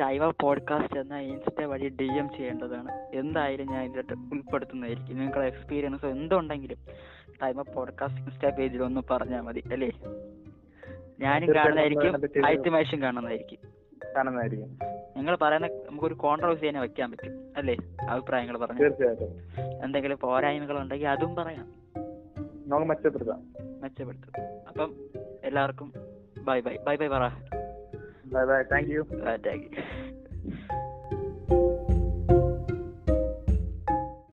ടൈവ 0.00 0.30
പോഡ്കാസ്റ്റ് 0.30 0.98
എന്ന 0.98 1.18
ഇൻസ്റ്റ 1.18 1.62
വഴി 1.62 1.88
ഡി 1.88 2.04
എം 2.04 2.28
ചെയ്യേണ്ടതാണ്. 2.36 2.92
എന്തായാലും 3.14 3.72
ഞാൻ 3.72 3.84
ഇതിന്റെ 3.84 4.14
ഉൾപ്പെടുത്തുന്നതായിരിക്കും. 4.14 5.18
നിങ്ങളുടെ 5.18 5.46
എക്സ്പീരിയൻസ് 5.46 6.06
എന്തുണ്ടെങ്കിലും 6.06 6.78
ടൈമ 7.42 7.62
പോഡ്കാസ്റ്റ് 7.62 8.20
ഇൻസ്റ്റാ 8.20 8.50
പേജിൽ 8.50 8.82
ഒന്ന് 8.82 9.00
പറഞ്ഞാൽ 9.10 9.40
മതി 9.40 9.62
അല്ലേ? 9.72 9.90
ഞാനും 11.20 11.54
കാണുന്നതായിരിക്കും 11.54 12.20
പറ്റി 12.20 13.02
കാണുന്നതായിരിക്കും. 13.02 13.58
കാണുന്നതായിരിക്കും. 14.16 14.78
നിങ്ങൾ 15.16 15.36
പറയുന്ന 15.42 15.66
നമുക്കൊരു 15.98 16.14
കോൺട്രവേഴ്സി 16.14 16.66
തന്നെ 16.66 16.80
വെക്കാൻ 16.80 17.10
പറ്റും 17.10 17.52
അല്ലേ? 17.56 17.76
അഭിപ്രായങ്ങൾ 18.08 18.58
പറഞ്ഞു. 18.58 18.80
തീർച്ചയായിട്ടും. 18.80 19.84
എന്തെങ്കിലും 19.84 20.18
പോരായ്മകൾ 20.18 20.80
ഉണ്ടെങ്കിൽ 20.82 21.08
അതും 21.08 21.34
പറയാം. 21.34 21.74
നമുക്ക് 22.68 22.86
മെച്ചപ്പെടുത്താം. 22.86 23.42
മെച്ചപ്പെടുത്തും. 23.80 24.32
അപ്പം 24.68 24.96
എല്ലാവർക്കും 25.44 25.92
ബൈ 26.44 26.60
ബൈ. 26.60 26.76
ബൈ 26.76 26.96
ബൈ 26.96 27.08
പറ. 27.08 27.28
Bye 28.26 28.44
bye. 28.44 28.62
Thank 28.62 28.90
you. 28.90 29.06
Thank 29.46 29.64
you. 29.64 30.07